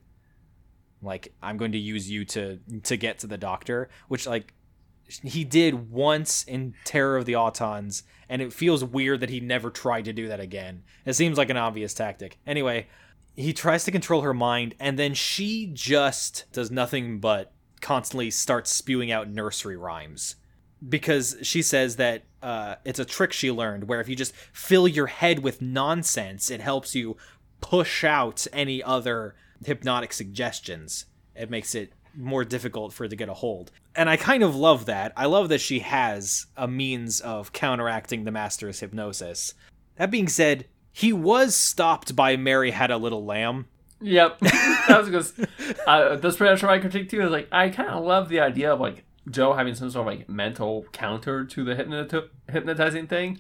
[1.02, 4.54] Like I'm going to use you to to get to the doctor, which like
[5.22, 9.70] he did once in Terror of the Autons, and it feels weird that he never
[9.70, 10.82] tried to do that again.
[11.06, 12.38] It seems like an obvious tactic.
[12.46, 12.88] Anyway,
[13.34, 18.70] he tries to control her mind, and then she just does nothing but constantly starts
[18.70, 20.36] spewing out nursery rhymes.
[20.86, 24.86] Because she says that uh, it's a trick she learned where if you just fill
[24.86, 27.16] your head with nonsense, it helps you
[27.60, 31.06] push out any other hypnotic suggestions.
[31.34, 33.70] It makes it more difficult for it to get a hold.
[33.94, 35.12] And I kind of love that.
[35.16, 39.54] I love that she has a means of counteracting the master's hypnosis.
[39.96, 43.66] That being said, he was stopped by Mary Had a Little Lamb.
[44.00, 45.32] Yep, that was because
[45.86, 47.20] uh, that's pretty much my critique too.
[47.20, 50.18] Is like I kind of love the idea of like Jo having some sort of
[50.18, 53.38] like mental counter to the hypnoti- hypnotizing thing.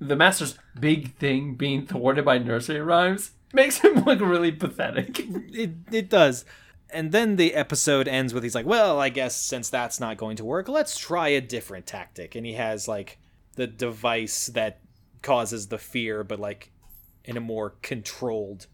[0.00, 5.20] The master's big thing being thwarted by nursery rhymes makes him look really pathetic.
[5.20, 6.44] It it does.
[6.92, 10.36] And then the episode ends with he's like, "Well, I guess since that's not going
[10.36, 13.18] to work, let's try a different tactic." And he has like
[13.54, 14.80] the device that
[15.22, 16.72] causes the fear but like
[17.24, 18.66] in a more controlled,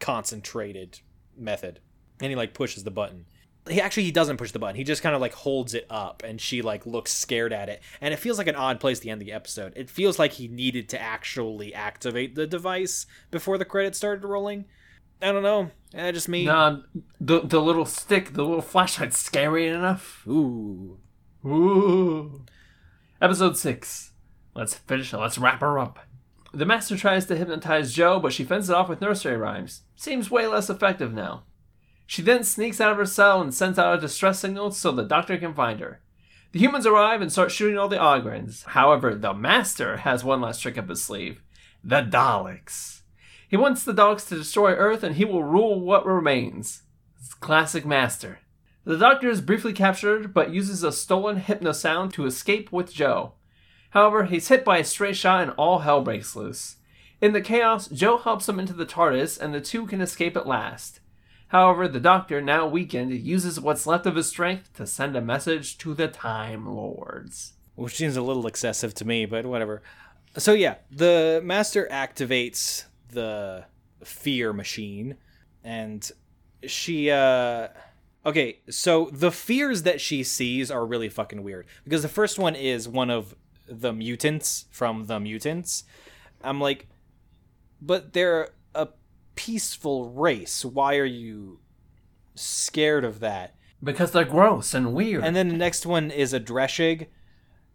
[0.00, 1.00] concentrated
[1.36, 1.80] method.
[2.20, 3.26] And he like pushes the button.
[3.68, 4.76] He actually he doesn't push the button.
[4.76, 7.80] He just kind of like holds it up and she like looks scared at it.
[8.00, 9.72] And it feels like an odd place to end the episode.
[9.76, 14.64] It feels like he needed to actually activate the device before the credits started rolling.
[15.20, 15.70] I don't know.
[15.94, 16.46] Eh, just me.
[16.46, 16.78] Nah,
[17.20, 20.26] the the little stick, the little flashlight's scary enough.
[20.26, 20.98] Ooh.
[21.46, 22.44] Ooh.
[23.20, 24.12] Episode 6.
[24.54, 25.18] Let's finish it.
[25.18, 26.00] Let's wrap her up.
[26.52, 29.82] The master tries to hypnotize Jo, but she fends it off with nursery rhymes.
[29.96, 31.44] Seems way less effective now.
[32.12, 35.02] She then sneaks out of her cell and sends out a distress signal so the
[35.02, 36.02] doctor can find her.
[36.50, 38.64] The humans arrive and start shooting all the Ogrons.
[38.64, 41.40] However, the master has one last trick up his sleeve
[41.82, 43.00] the Daleks.
[43.48, 46.82] He wants the Daleks to destroy Earth and he will rule what remains.
[47.40, 48.40] Classic master.
[48.84, 53.32] The doctor is briefly captured, but uses a stolen hypnosound to escape with Jo.
[53.92, 56.76] However, he's hit by a stray shot and all hell breaks loose.
[57.22, 60.46] In the chaos, Jo helps him into the TARDIS and the two can escape at
[60.46, 61.00] last.
[61.52, 65.76] However, the Doctor, now weakened, uses what's left of his strength to send a message
[65.78, 67.52] to the Time Lords.
[67.74, 69.82] Which seems a little excessive to me, but whatever.
[70.38, 73.66] So yeah, the master activates the
[74.02, 75.18] fear machine
[75.62, 76.10] and
[76.66, 77.68] she uh
[78.24, 82.56] okay so the fears that she sees are really fucking weird because the first one
[82.56, 83.34] is one of
[83.68, 85.84] the mutants from the mutants
[86.42, 86.88] i'm like
[87.80, 88.48] but they're
[89.34, 90.64] peaceful race.
[90.64, 91.60] Why are you
[92.34, 93.54] scared of that?
[93.82, 95.24] Because they're gross and weird.
[95.24, 97.08] and then the next one is a Drashig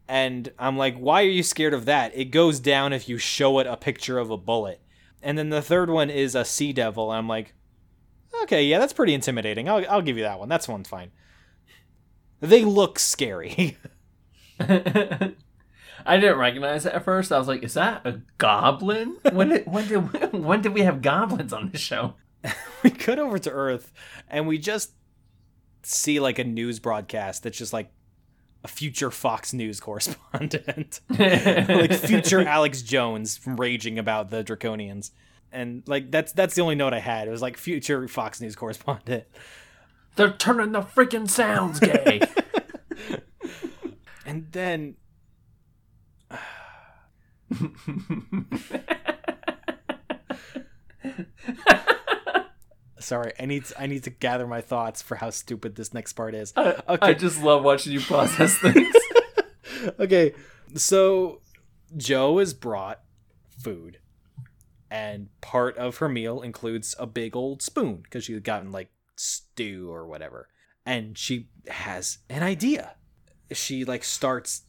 [0.10, 2.16] and i'm like why are you scared of that?
[2.16, 4.82] It goes down if you show it a picture of a bullet.
[5.22, 7.54] And then the third one is a sea devil and i'm like
[8.44, 9.68] okay yeah that's pretty intimidating.
[9.68, 10.48] I'll, I'll give you that one.
[10.48, 11.12] That's one's fine.
[12.40, 13.78] They look scary
[16.08, 17.32] I didn't recognize it at first.
[17.32, 20.82] I was like, "Is that a goblin?" When did when did we, when did we
[20.82, 22.16] have goblins on this show?
[22.84, 23.92] we cut over to earth
[24.30, 24.92] and we just
[25.84, 27.92] see like a news broadcast that's just like
[28.64, 35.12] a future fox news correspondent like future alex jones raging about the draconians
[35.52, 38.56] and like that's that's the only note i had it was like future fox news
[38.56, 39.24] correspondent
[40.16, 42.22] They're turning the freaking sounds gay.
[44.26, 44.96] and then
[53.00, 56.34] sorry i need i need to gather my thoughts for how stupid this next part
[56.34, 57.08] is I, Okay.
[57.08, 58.96] I just love watching you process things.
[60.00, 60.34] okay,
[60.76, 61.42] so
[61.96, 63.02] Jo is brought
[63.62, 64.00] food,
[64.90, 68.90] and part of her meal includes a big old spoon because she had gotten like
[69.16, 70.48] stew or whatever,
[70.86, 72.96] and she has an idea.
[73.52, 74.64] She like starts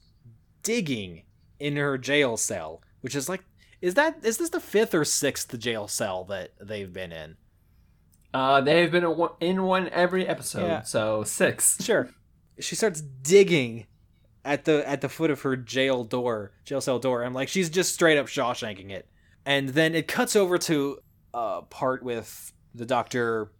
[0.62, 1.22] digging
[1.60, 3.44] in her jail cell, which is like,
[3.80, 7.36] is that is this the fifth or sixth jail cell that they've been in?
[8.34, 9.04] Uh, they've been
[9.40, 10.82] in one- every episode, Yeah.
[10.82, 11.82] so six.
[11.82, 12.10] Sure.
[12.60, 13.86] She starts digging
[14.44, 17.22] at the at the foot of her jail door, jail cell door.
[17.24, 19.08] I'm like, she's just straight up Shawshanking it.
[19.46, 20.98] And then it cuts over to
[21.32, 23.50] a part with the doctor,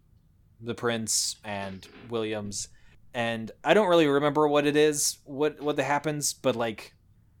[0.61, 2.67] the prince, and Williams.
[3.13, 6.93] And I don't really remember what it is, what what that happens, but like,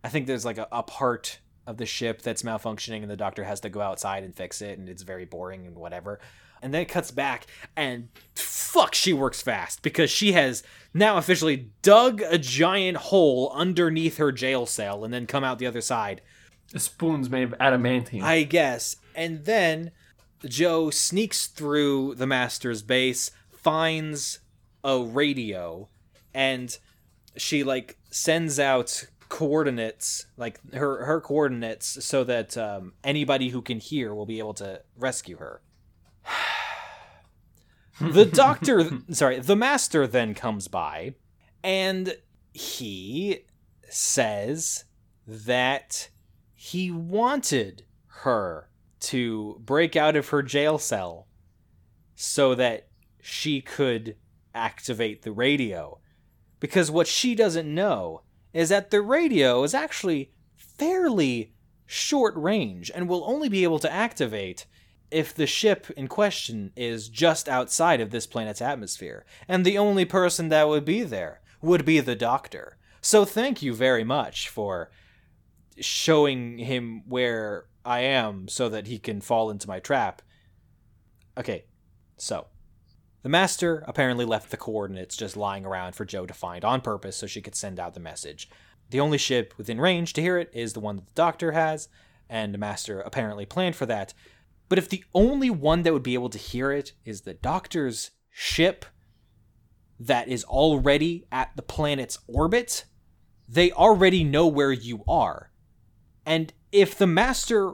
[0.03, 3.43] I think there's like a, a part of the ship that's malfunctioning, and the doctor
[3.43, 6.19] has to go outside and fix it, and it's very boring and whatever.
[6.61, 7.45] And then it cuts back,
[7.75, 14.17] and fuck, she works fast because she has now officially dug a giant hole underneath
[14.17, 16.21] her jail cell and then come out the other side.
[16.71, 18.23] The spoon's made of adamantium.
[18.23, 18.97] I guess.
[19.15, 19.91] And then
[20.45, 24.39] Jo sneaks through the master's base, finds
[24.83, 25.89] a radio,
[26.33, 26.77] and
[27.35, 33.79] she like sends out coordinates, like her her coordinates, so that um, anybody who can
[33.79, 35.61] hear will be able to rescue her.
[38.01, 41.13] the doctor, sorry, the master then comes by,
[41.63, 42.17] and
[42.51, 43.45] he
[43.89, 44.85] says
[45.27, 46.09] that
[46.53, 48.69] he wanted her
[48.99, 51.27] to break out of her jail cell
[52.15, 52.87] so that
[53.21, 54.15] she could
[54.53, 55.99] activate the radio.
[56.59, 58.23] Because what she doesn't know
[58.53, 61.53] is that the radio is actually fairly
[61.85, 64.65] short range and will only be able to activate
[65.11, 69.25] if the ship in question is just outside of this planet's atmosphere.
[69.47, 72.77] And the only person that would be there would be the doctor.
[73.01, 74.91] So thank you very much for
[75.79, 80.21] showing him where I am so that he can fall into my trap.
[81.37, 81.65] Okay,
[82.17, 82.47] so
[83.21, 87.17] the master apparently left the coordinates just lying around for Jo to find on purpose
[87.17, 88.49] so she could send out the message.
[88.89, 91.89] The only ship within range to hear it is the one that the doctor has,
[92.29, 94.13] and the master apparently planned for that.
[94.67, 98.11] But if the only one that would be able to hear it is the doctor's
[98.29, 98.85] ship
[99.99, 102.85] that is already at the planet's orbit,
[103.47, 105.51] they already know where you are.
[106.25, 107.73] And if the master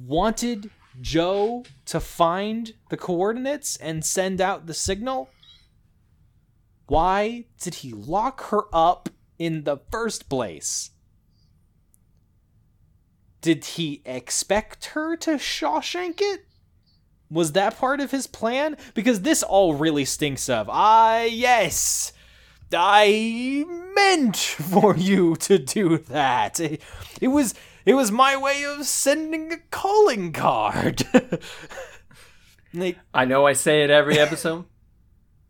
[0.00, 0.70] wanted
[1.00, 5.30] Jo to find the coordinates and send out the signal,
[6.86, 10.90] why did he lock her up in the first place?
[13.40, 16.46] Did he expect her to Shawshank it?
[17.30, 18.76] Was that part of his plan?
[18.94, 22.12] Because this all really stinks of, ah, yes,
[22.72, 26.60] I meant for you to do that.
[26.60, 26.82] It,
[27.20, 27.54] it was
[27.86, 31.04] it was my way of sending a calling card.
[32.74, 34.64] like, I know I say it every episode,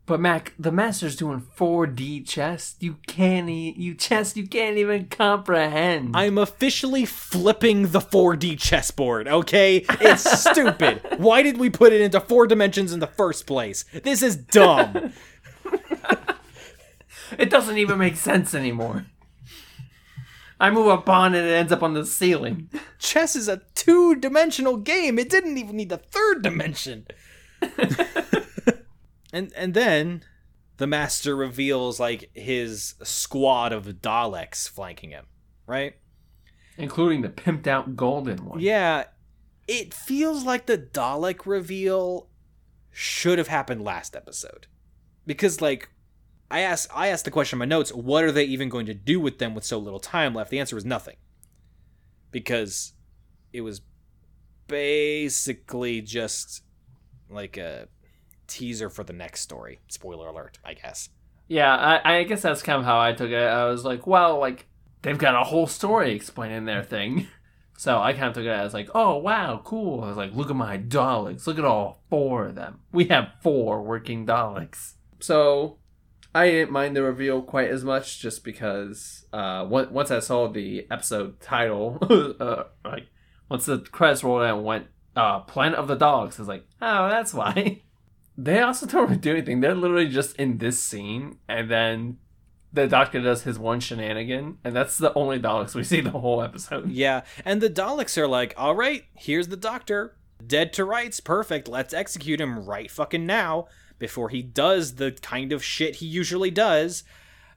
[0.05, 2.75] but Mac, the master's doing 4D chess.
[2.79, 6.15] You can't, e- you chess, you can't even comprehend.
[6.15, 9.83] I'm officially flipping the 4D chessboard, okay?
[9.99, 11.01] It's stupid.
[11.17, 13.83] Why did we put it into four dimensions in the first place?
[14.03, 15.11] This is dumb.
[17.37, 19.07] it doesn't even make sense anymore.
[20.59, 22.69] I move a pawn and it ends up on the ceiling.
[22.99, 25.19] Chess is a two dimensional game.
[25.19, 27.07] It didn't even need the third dimension.
[29.33, 30.23] and and then
[30.77, 35.25] the master reveals like his squad of Daleks flanking him,
[35.65, 35.95] right?
[36.77, 38.59] Including the pimped out golden one.
[38.59, 39.05] Yeah.
[39.67, 42.29] It feels like the Dalek reveal
[42.91, 44.67] should have happened last episode.
[45.25, 45.89] Because like
[46.49, 48.93] I asked I asked the question in my notes, what are they even going to
[48.93, 50.49] do with them with so little time left?
[50.49, 51.17] The answer was nothing.
[52.31, 52.93] Because
[53.53, 53.81] it was
[54.67, 56.63] basically just
[57.29, 57.87] like a
[58.47, 59.79] teaser for the next story.
[59.87, 61.09] Spoiler alert, I guess.
[61.47, 63.35] Yeah, I, I guess that's kind of how I took it.
[63.35, 64.67] I was like, well, like
[65.01, 67.27] they've got a whole story explaining their thing.
[67.79, 70.03] So I kind of took it as like, oh wow, cool.
[70.03, 71.45] I was like, look at my Daleks.
[71.45, 72.79] Look at all four of them.
[72.91, 74.95] We have four working Daleks.
[75.19, 75.77] So
[76.33, 80.85] I didn't mind the reveal quite as much, just because uh, once I saw the
[80.91, 81.97] episode title,
[82.39, 83.07] uh, like
[83.49, 86.67] once the credits rolled out and went uh, Planet of the Dogs, I was like,
[86.81, 87.81] oh, that's why.
[88.37, 89.61] they also don't really do anything.
[89.61, 92.17] They're literally just in this scene, and then
[92.71, 96.41] the doctor does his one shenanigan, and that's the only Daleks we see the whole
[96.41, 96.89] episode.
[96.97, 100.15] Yeah, and the Daleks are like, all right, here's the doctor.
[100.45, 101.67] Dead to rights, perfect.
[101.67, 103.67] Let's execute him right fucking now
[103.99, 107.03] before he does the kind of shit he usually does.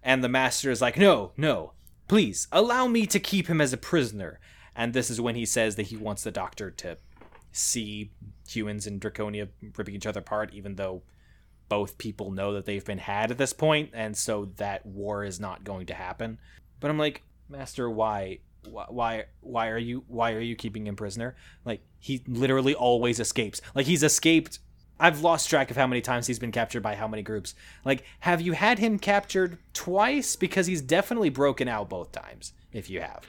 [0.03, 1.73] And the master is like, no, no,
[2.09, 4.41] please, allow me to keep him as a prisoner.
[4.75, 6.97] And this is when he says that he wants the doctor to
[7.53, 8.13] see
[8.49, 11.03] humans and Draconia ripping each other apart, even though
[11.69, 15.39] both people know that they've been had at this point, and so that war is
[15.39, 16.39] not going to happen.
[16.81, 18.39] But I'm like, Master, why,
[18.69, 21.37] why, why are you, why are you keeping him prisoner?
[21.65, 23.61] Like he literally always escapes.
[23.75, 24.59] Like he's escaped.
[25.01, 27.55] I've lost track of how many times he's been captured by how many groups.
[27.85, 30.37] Like, have you had him captured twice?
[30.37, 32.53] Because he's definitely broken out both times.
[32.73, 33.27] If you have,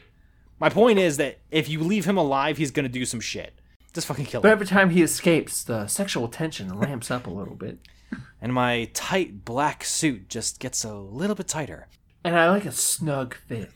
[0.60, 3.54] my point is that if you leave him alive, he's gonna do some shit.
[3.94, 4.44] Just fucking kill him.
[4.44, 7.80] But every time he escapes, the sexual tension ramps up a little bit
[8.42, 11.88] and my tight black suit just gets a little bit tighter.
[12.24, 13.72] And I like a snug fit.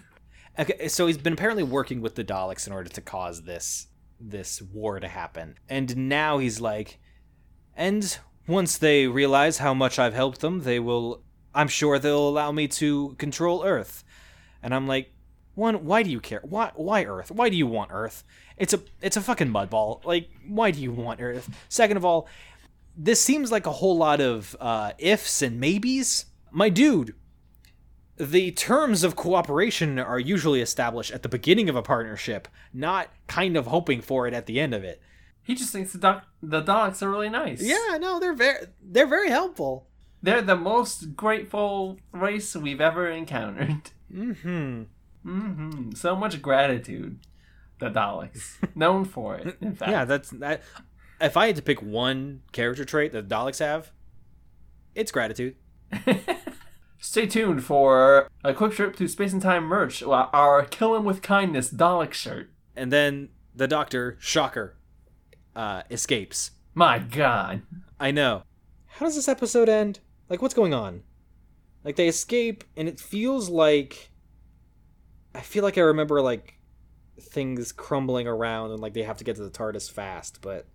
[0.58, 3.88] okay, so he's been apparently working with the Daleks in order to cause this
[4.24, 5.56] this war to happen.
[5.68, 6.98] And now he's like
[7.76, 11.22] and once they realize how much I've helped them, they will
[11.54, 14.04] I'm sure they'll allow me to control Earth.
[14.62, 15.12] And I'm like,
[15.54, 16.40] one, why do you care?
[16.42, 17.30] Why why Earth?
[17.30, 18.24] Why do you want Earth?
[18.56, 20.04] It's a it's a fucking mudball.
[20.04, 21.50] Like, why do you want Earth?
[21.68, 22.28] Second of all,
[22.96, 26.26] this seems like a whole lot of uh, ifs and maybes.
[26.50, 27.14] My dude,
[28.16, 33.56] the terms of cooperation are usually established at the beginning of a partnership, not kind
[33.56, 35.02] of hoping for it at the end of it.
[35.42, 37.60] He just thinks the doc- the Daleks are really nice.
[37.62, 39.88] Yeah, no, they're very they're very helpful.
[40.22, 43.90] They're the most grateful race we've ever encountered.
[44.12, 44.82] Hmm.
[45.24, 47.18] hmm So much gratitude.
[47.78, 49.56] The Daleks, known for it.
[49.62, 50.62] In fact, Yeah, that's that.
[51.20, 53.90] If I had to pick one character trait that the Daleks have,
[54.94, 55.56] it's gratitude.
[56.98, 60.02] Stay tuned for a quick trip to space and time merch.
[60.02, 62.50] Our "Kill 'Em with Kindness" Dalek shirt.
[62.76, 64.76] And then the Doctor, shocker,
[65.54, 66.52] uh, escapes.
[66.74, 67.62] My God.
[68.00, 68.44] I know.
[68.86, 70.00] How does this episode end?
[70.28, 71.02] Like, what's going on?
[71.84, 74.10] Like, they escape, and it feels like.
[75.34, 76.54] I feel like I remember, like,
[77.20, 80.66] things crumbling around, and, like, they have to get to the TARDIS fast, but.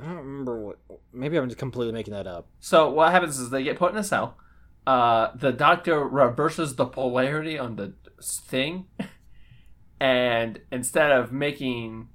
[0.00, 0.78] I don't remember what.
[1.12, 2.48] Maybe I'm just completely making that up.
[2.58, 4.36] So what happens is they get put in a cell.
[4.86, 8.86] Uh, the doctor reverses the polarity on the thing,
[10.00, 12.08] and instead of making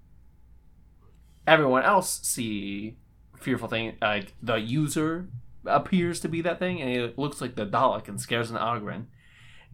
[1.50, 2.98] everyone else see
[3.38, 5.28] fearful thing, like the user
[5.66, 9.06] appears to be that thing, and it looks like the Dalek and scares an Ogron.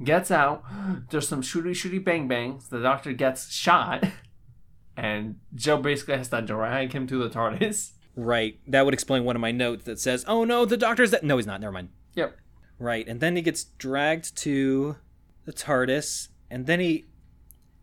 [0.04, 0.64] Gets out.
[1.10, 2.70] There's some shooty shooty bang bangs.
[2.70, 4.04] The doctor gets shot,
[4.98, 7.92] and Jo basically has to drag him to the TARDIS.
[8.16, 8.60] Right.
[8.68, 11.24] That would explain one of my notes that says, oh no, the Doctor's that.
[11.24, 11.60] No, he's not.
[11.60, 11.90] Never mind.
[12.16, 12.38] Yep.
[12.78, 14.98] Right, and then he gets dragged to
[15.46, 17.06] the TARDIS, and then he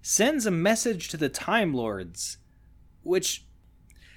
[0.02, 2.38] sends a message to the Time Lords,
[3.02, 3.46] which,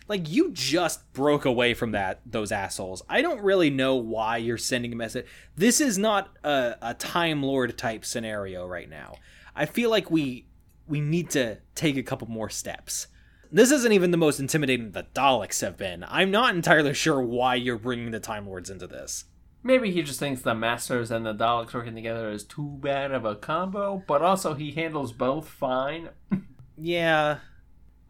[0.07, 3.01] like, you just broke away from that those assholes.
[3.09, 5.25] I don't really know why you're sending a message.
[5.55, 9.15] This is not a, a Time Lord type scenario right now.
[9.55, 10.47] I feel like we
[10.87, 13.07] we need to take a couple more steps.
[13.51, 16.03] This isn't even the most intimidating the Daleks have been.
[16.07, 19.25] I'm not entirely sure why you're bringing the Time Lords into this.
[19.63, 23.25] Maybe he just thinks the Masters and the Daleks working together is too bad of
[23.25, 26.09] a combo, but also he handles both fine.
[26.77, 27.37] Yeah,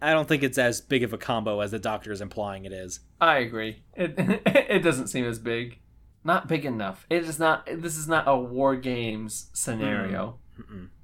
[0.02, 2.74] I don't think it's as big of a combo as the Doctor is implying it
[2.74, 3.00] is.
[3.20, 3.84] I agree.
[3.96, 5.80] It it doesn't seem as big.
[6.24, 7.06] Not big enough.
[7.10, 7.68] It is not.
[7.72, 10.40] This is not a war games scenario.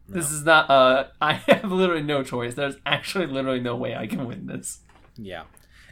[0.07, 1.11] This is not a.
[1.21, 2.55] I have literally no choice.
[2.55, 4.79] There's actually literally no way I can win this.
[5.17, 5.43] Yeah,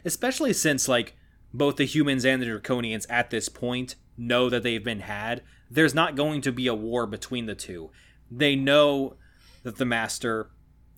[0.04, 1.14] especially since like
[1.54, 5.42] both the humans and the Draconians at this point know that they've been had.
[5.70, 7.90] There's not going to be a war between the two.
[8.30, 9.16] They know
[9.62, 10.50] that the Master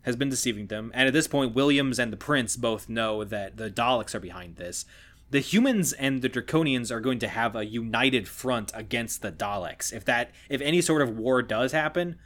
[0.03, 3.57] has been deceiving them, and at this point, Williams and the Prince both know that
[3.57, 4.85] the Daleks are behind this.
[5.31, 9.93] The humans and the Draconians are going to have a united front against the Daleks.
[9.93, 12.19] If that, if any sort of war does happen,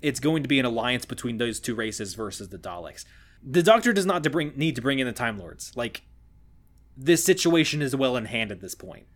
[0.00, 3.04] it's going to be an alliance between those two races versus the Daleks.
[3.42, 5.72] The Doctor does not to bring, need to bring in the Time Lords.
[5.74, 6.02] Like,
[6.96, 9.06] this situation is well in hand at this point.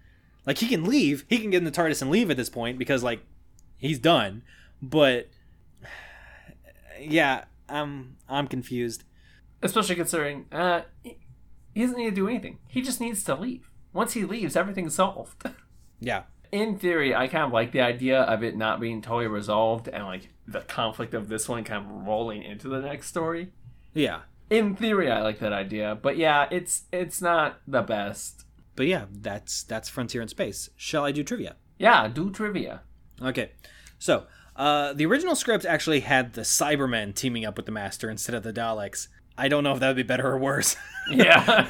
[0.47, 2.79] Like, he can leave, he can get in the TARDIS and leave at this point
[2.79, 3.21] because, like,
[3.77, 4.43] he's done.
[4.81, 5.29] But,
[7.01, 9.05] yeah, I'm I'm confused.
[9.63, 11.19] Especially considering uh, he
[11.75, 12.59] he doesn't need to do anything.
[12.69, 13.71] He just needs to leave.
[13.93, 15.43] Once he leaves, everything's solved.
[15.99, 19.89] Yeah, in theory, I kind of like the idea of it not being totally resolved
[19.89, 23.53] and like the conflict of this one kind of rolling into the next story.
[23.95, 24.21] yeah,
[24.51, 28.45] In theory, I like that idea, but yeah, it's it's not the best.
[28.77, 30.69] but yeah, that's that's Frontier in Space.
[30.77, 31.57] Shall I do trivia?
[31.79, 32.83] Yeah, do trivia.
[33.23, 33.53] Okay,
[33.99, 34.27] so
[34.57, 38.43] uh, the original script actually had the Cybermen teaming up with the Master instead of
[38.43, 39.09] the Daleks.
[39.39, 40.77] I don't know if that would be better or worse.
[41.09, 41.69] Yeah.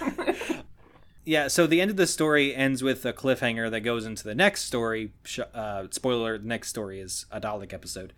[1.27, 4.35] yeah, so the end of the story ends with a cliffhanger that goes into the
[4.35, 5.13] next story.
[5.53, 8.15] Uh, spoiler: the next story is a Dalek episode,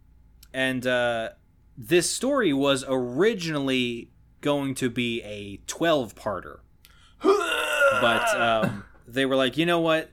[0.54, 1.30] and uh,
[1.76, 4.12] this story was originally
[4.42, 6.60] going to be a twelve-parter,
[7.20, 10.12] but um, they were like, you know what?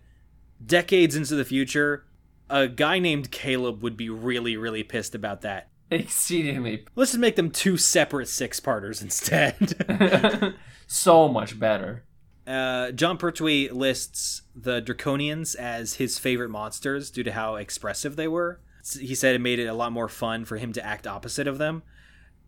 [0.65, 2.04] Decades into the future,
[2.49, 5.69] a guy named Caleb would be really, really pissed about that.
[5.91, 6.85] Exceedingly.
[6.95, 10.55] Let's just make them two separate six-parters instead.
[10.87, 12.03] so much better.
[12.47, 18.27] Uh, Jon Pertwee lists the Draconians as his favorite monsters due to how expressive they
[18.27, 18.61] were.
[18.99, 21.57] He said it made it a lot more fun for him to act opposite of
[21.57, 21.81] them,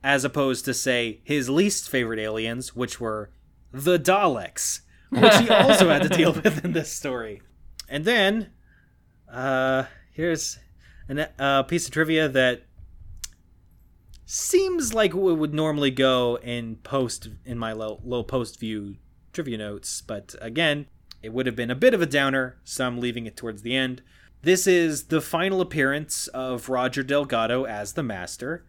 [0.04, 3.32] as opposed to, say, his least favorite aliens, which were
[3.72, 7.42] the Daleks, which he also had to deal with in this story.
[7.90, 8.52] And then,
[9.32, 10.60] uh, here's
[11.10, 12.64] a uh, piece of trivia that
[14.26, 18.96] seems like it would normally go in post in my low, low post view
[19.34, 20.88] trivia notes, but again,
[21.22, 23.76] it would have been a bit of a downer, so I'm leaving it towards the
[23.76, 24.02] end.
[24.42, 28.66] This is the final appearance of Roger Delgado as the Master,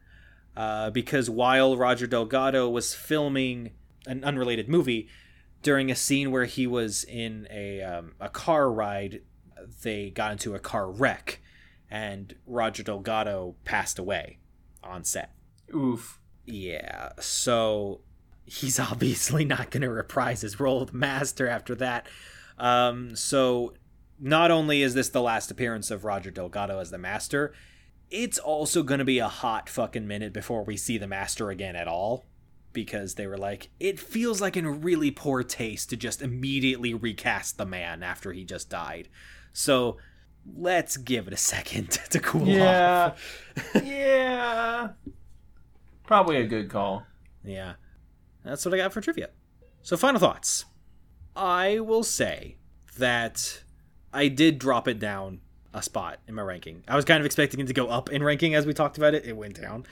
[0.56, 3.70] uh, because while Roger Delgado was filming
[4.06, 5.08] an unrelated movie,
[5.62, 9.22] during a scene where he was in a um, a car ride,
[9.82, 11.40] they got into a car wreck,
[11.90, 14.38] and Roger Delgado passed away
[14.82, 15.32] on set.
[15.74, 16.18] Oof.
[16.44, 18.00] Yeah, so
[18.44, 22.06] he's obviously not going to reprise his role of the master after that.
[22.58, 23.74] Um, so
[24.18, 27.52] not only is this the last appearance of Roger Delgado as the master,
[28.10, 31.76] it's also going to be a hot fucking minute before we see the master again
[31.76, 32.24] at all
[32.72, 37.56] because they were like it feels like in really poor taste to just immediately recast
[37.56, 39.08] the man after he just died
[39.58, 39.96] so
[40.56, 43.06] let's give it a second to cool Yeah.
[43.12, 43.52] off.
[43.84, 44.90] Yeah.
[46.06, 47.04] Probably a good call.
[47.44, 47.74] yeah.
[48.44, 49.30] That's what i got for trivia.
[49.82, 50.64] So final thoughts.
[51.36, 52.56] I will say
[52.98, 53.62] that
[54.12, 55.40] i did drop it down
[55.74, 56.82] a spot in my ranking.
[56.88, 59.14] I was kind of expecting it to go up in ranking as we talked about
[59.14, 59.26] it.
[59.26, 59.84] It went down.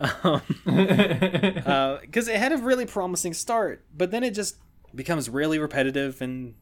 [0.66, 4.56] Um, because it had a really promising start, but then it just
[4.94, 6.54] becomes really repetitive and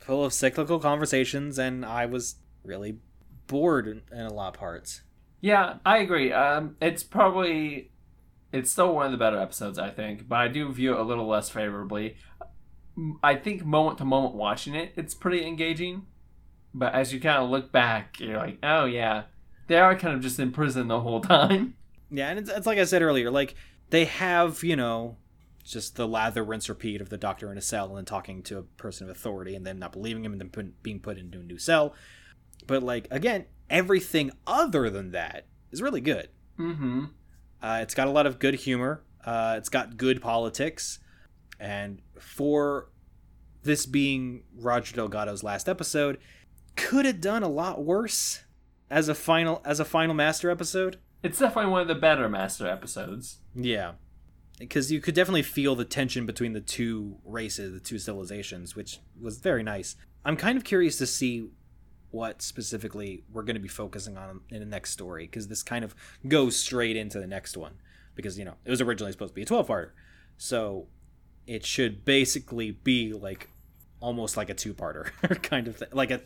[0.00, 2.98] full of cyclical conversations, and I was really
[3.46, 5.02] bored in, in a lot of parts.
[5.40, 6.32] Yeah, I agree.
[6.32, 7.90] Um, it's probably
[8.52, 11.04] it's still one of the better episodes, I think, but I do view it a
[11.04, 12.16] little less favorably.
[13.22, 16.06] I think moment to moment watching it, it's pretty engaging.
[16.74, 19.24] But as you kind of look back, you're like, oh yeah,
[19.66, 21.74] they are kind of just in prison the whole time.
[22.10, 23.54] Yeah, and it's, it's like I said earlier, like
[23.90, 25.16] they have you know
[25.70, 28.58] just the lather, rinse, repeat of the doctor in a cell and then talking to
[28.58, 31.40] a person of authority and then not believing him and then put, being put into
[31.40, 31.94] a new cell.
[32.66, 36.28] But like again, everything other than that is really good.
[36.58, 37.04] Mm-hmm.
[37.62, 39.02] Uh, it's got a lot of good humor.
[39.24, 40.98] Uh, it's got good politics,
[41.58, 42.88] and for
[43.62, 46.18] this being Roger Delgado's last episode,
[46.74, 48.44] could have done a lot worse
[48.90, 50.98] as a final as a final master episode.
[51.22, 53.40] It's definitely one of the better Master episodes.
[53.54, 53.92] Yeah,
[54.60, 59.00] because you could definitely feel the tension between the two races, the two civilizations, which
[59.20, 59.96] was very nice.
[60.22, 61.48] I'm kind of curious to see
[62.10, 65.82] what specifically we're going to be focusing on in the next story because this kind
[65.84, 65.94] of
[66.28, 67.74] goes straight into the next one
[68.14, 69.90] because you know it was originally supposed to be a 12 parter
[70.36, 70.88] so
[71.46, 73.48] it should basically be like
[74.00, 75.12] almost like a two-parter
[75.42, 76.20] kind of thing like a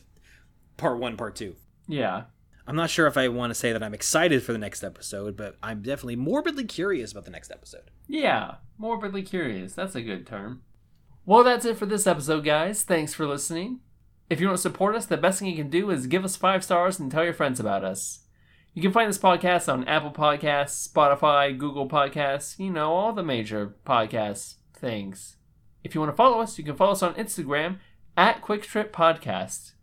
[0.79, 1.55] part one part two
[1.87, 2.25] Yeah.
[2.67, 5.37] I'm not sure if i want to say that i'm excited for the next episode
[5.37, 9.73] but i'm definitely morbidly curious about the next episode Yeah, morbidly curious.
[9.75, 10.63] That's a good term.
[11.27, 12.83] Well, that's it for this episode, guys.
[12.83, 13.81] Thanks for listening.
[14.29, 16.37] If you want to support us, the best thing you can do is give us
[16.37, 18.21] five stars and tell your friends about us.
[18.75, 23.23] You can find this podcast on Apple Podcasts, Spotify, Google Podcasts, you know, all the
[23.23, 25.37] major podcast things.
[25.83, 27.79] If you want to follow us, you can follow us on Instagram
[28.17, 29.74] at Quick Trip Podcast.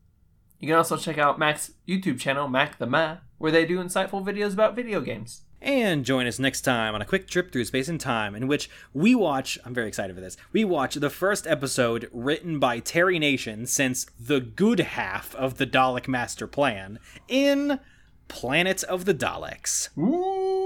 [0.62, 4.24] You can also check out Mac's YouTube channel, Mac the Ma, where they do insightful
[4.24, 5.42] videos about video games.
[5.60, 8.70] And join us next time on a quick trip through space and time in which
[8.94, 13.18] we watch, I'm very excited for this, we watch the first episode written by Terry
[13.18, 17.80] Nation since the good half of the Dalek Master Plan in
[18.28, 19.90] Planet of the Daleks.
[19.98, 20.61] Ooh!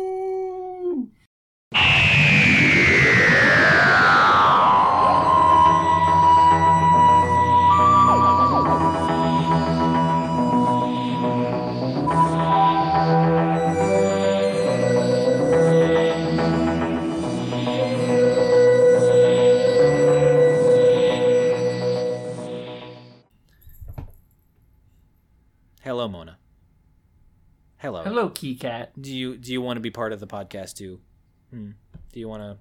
[28.16, 28.30] Hello.
[28.30, 28.94] Key Cat.
[29.02, 31.02] Do you do you want to be part of the podcast too?
[31.50, 31.72] Hmm.
[32.14, 32.58] Do you want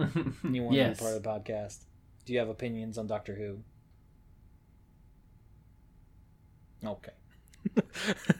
[0.00, 0.08] to?
[0.50, 0.96] You want Yes.
[0.96, 1.84] to be part of the podcast?
[2.24, 3.58] Do you have opinions on Doctor Who?
[6.82, 7.12] Okay.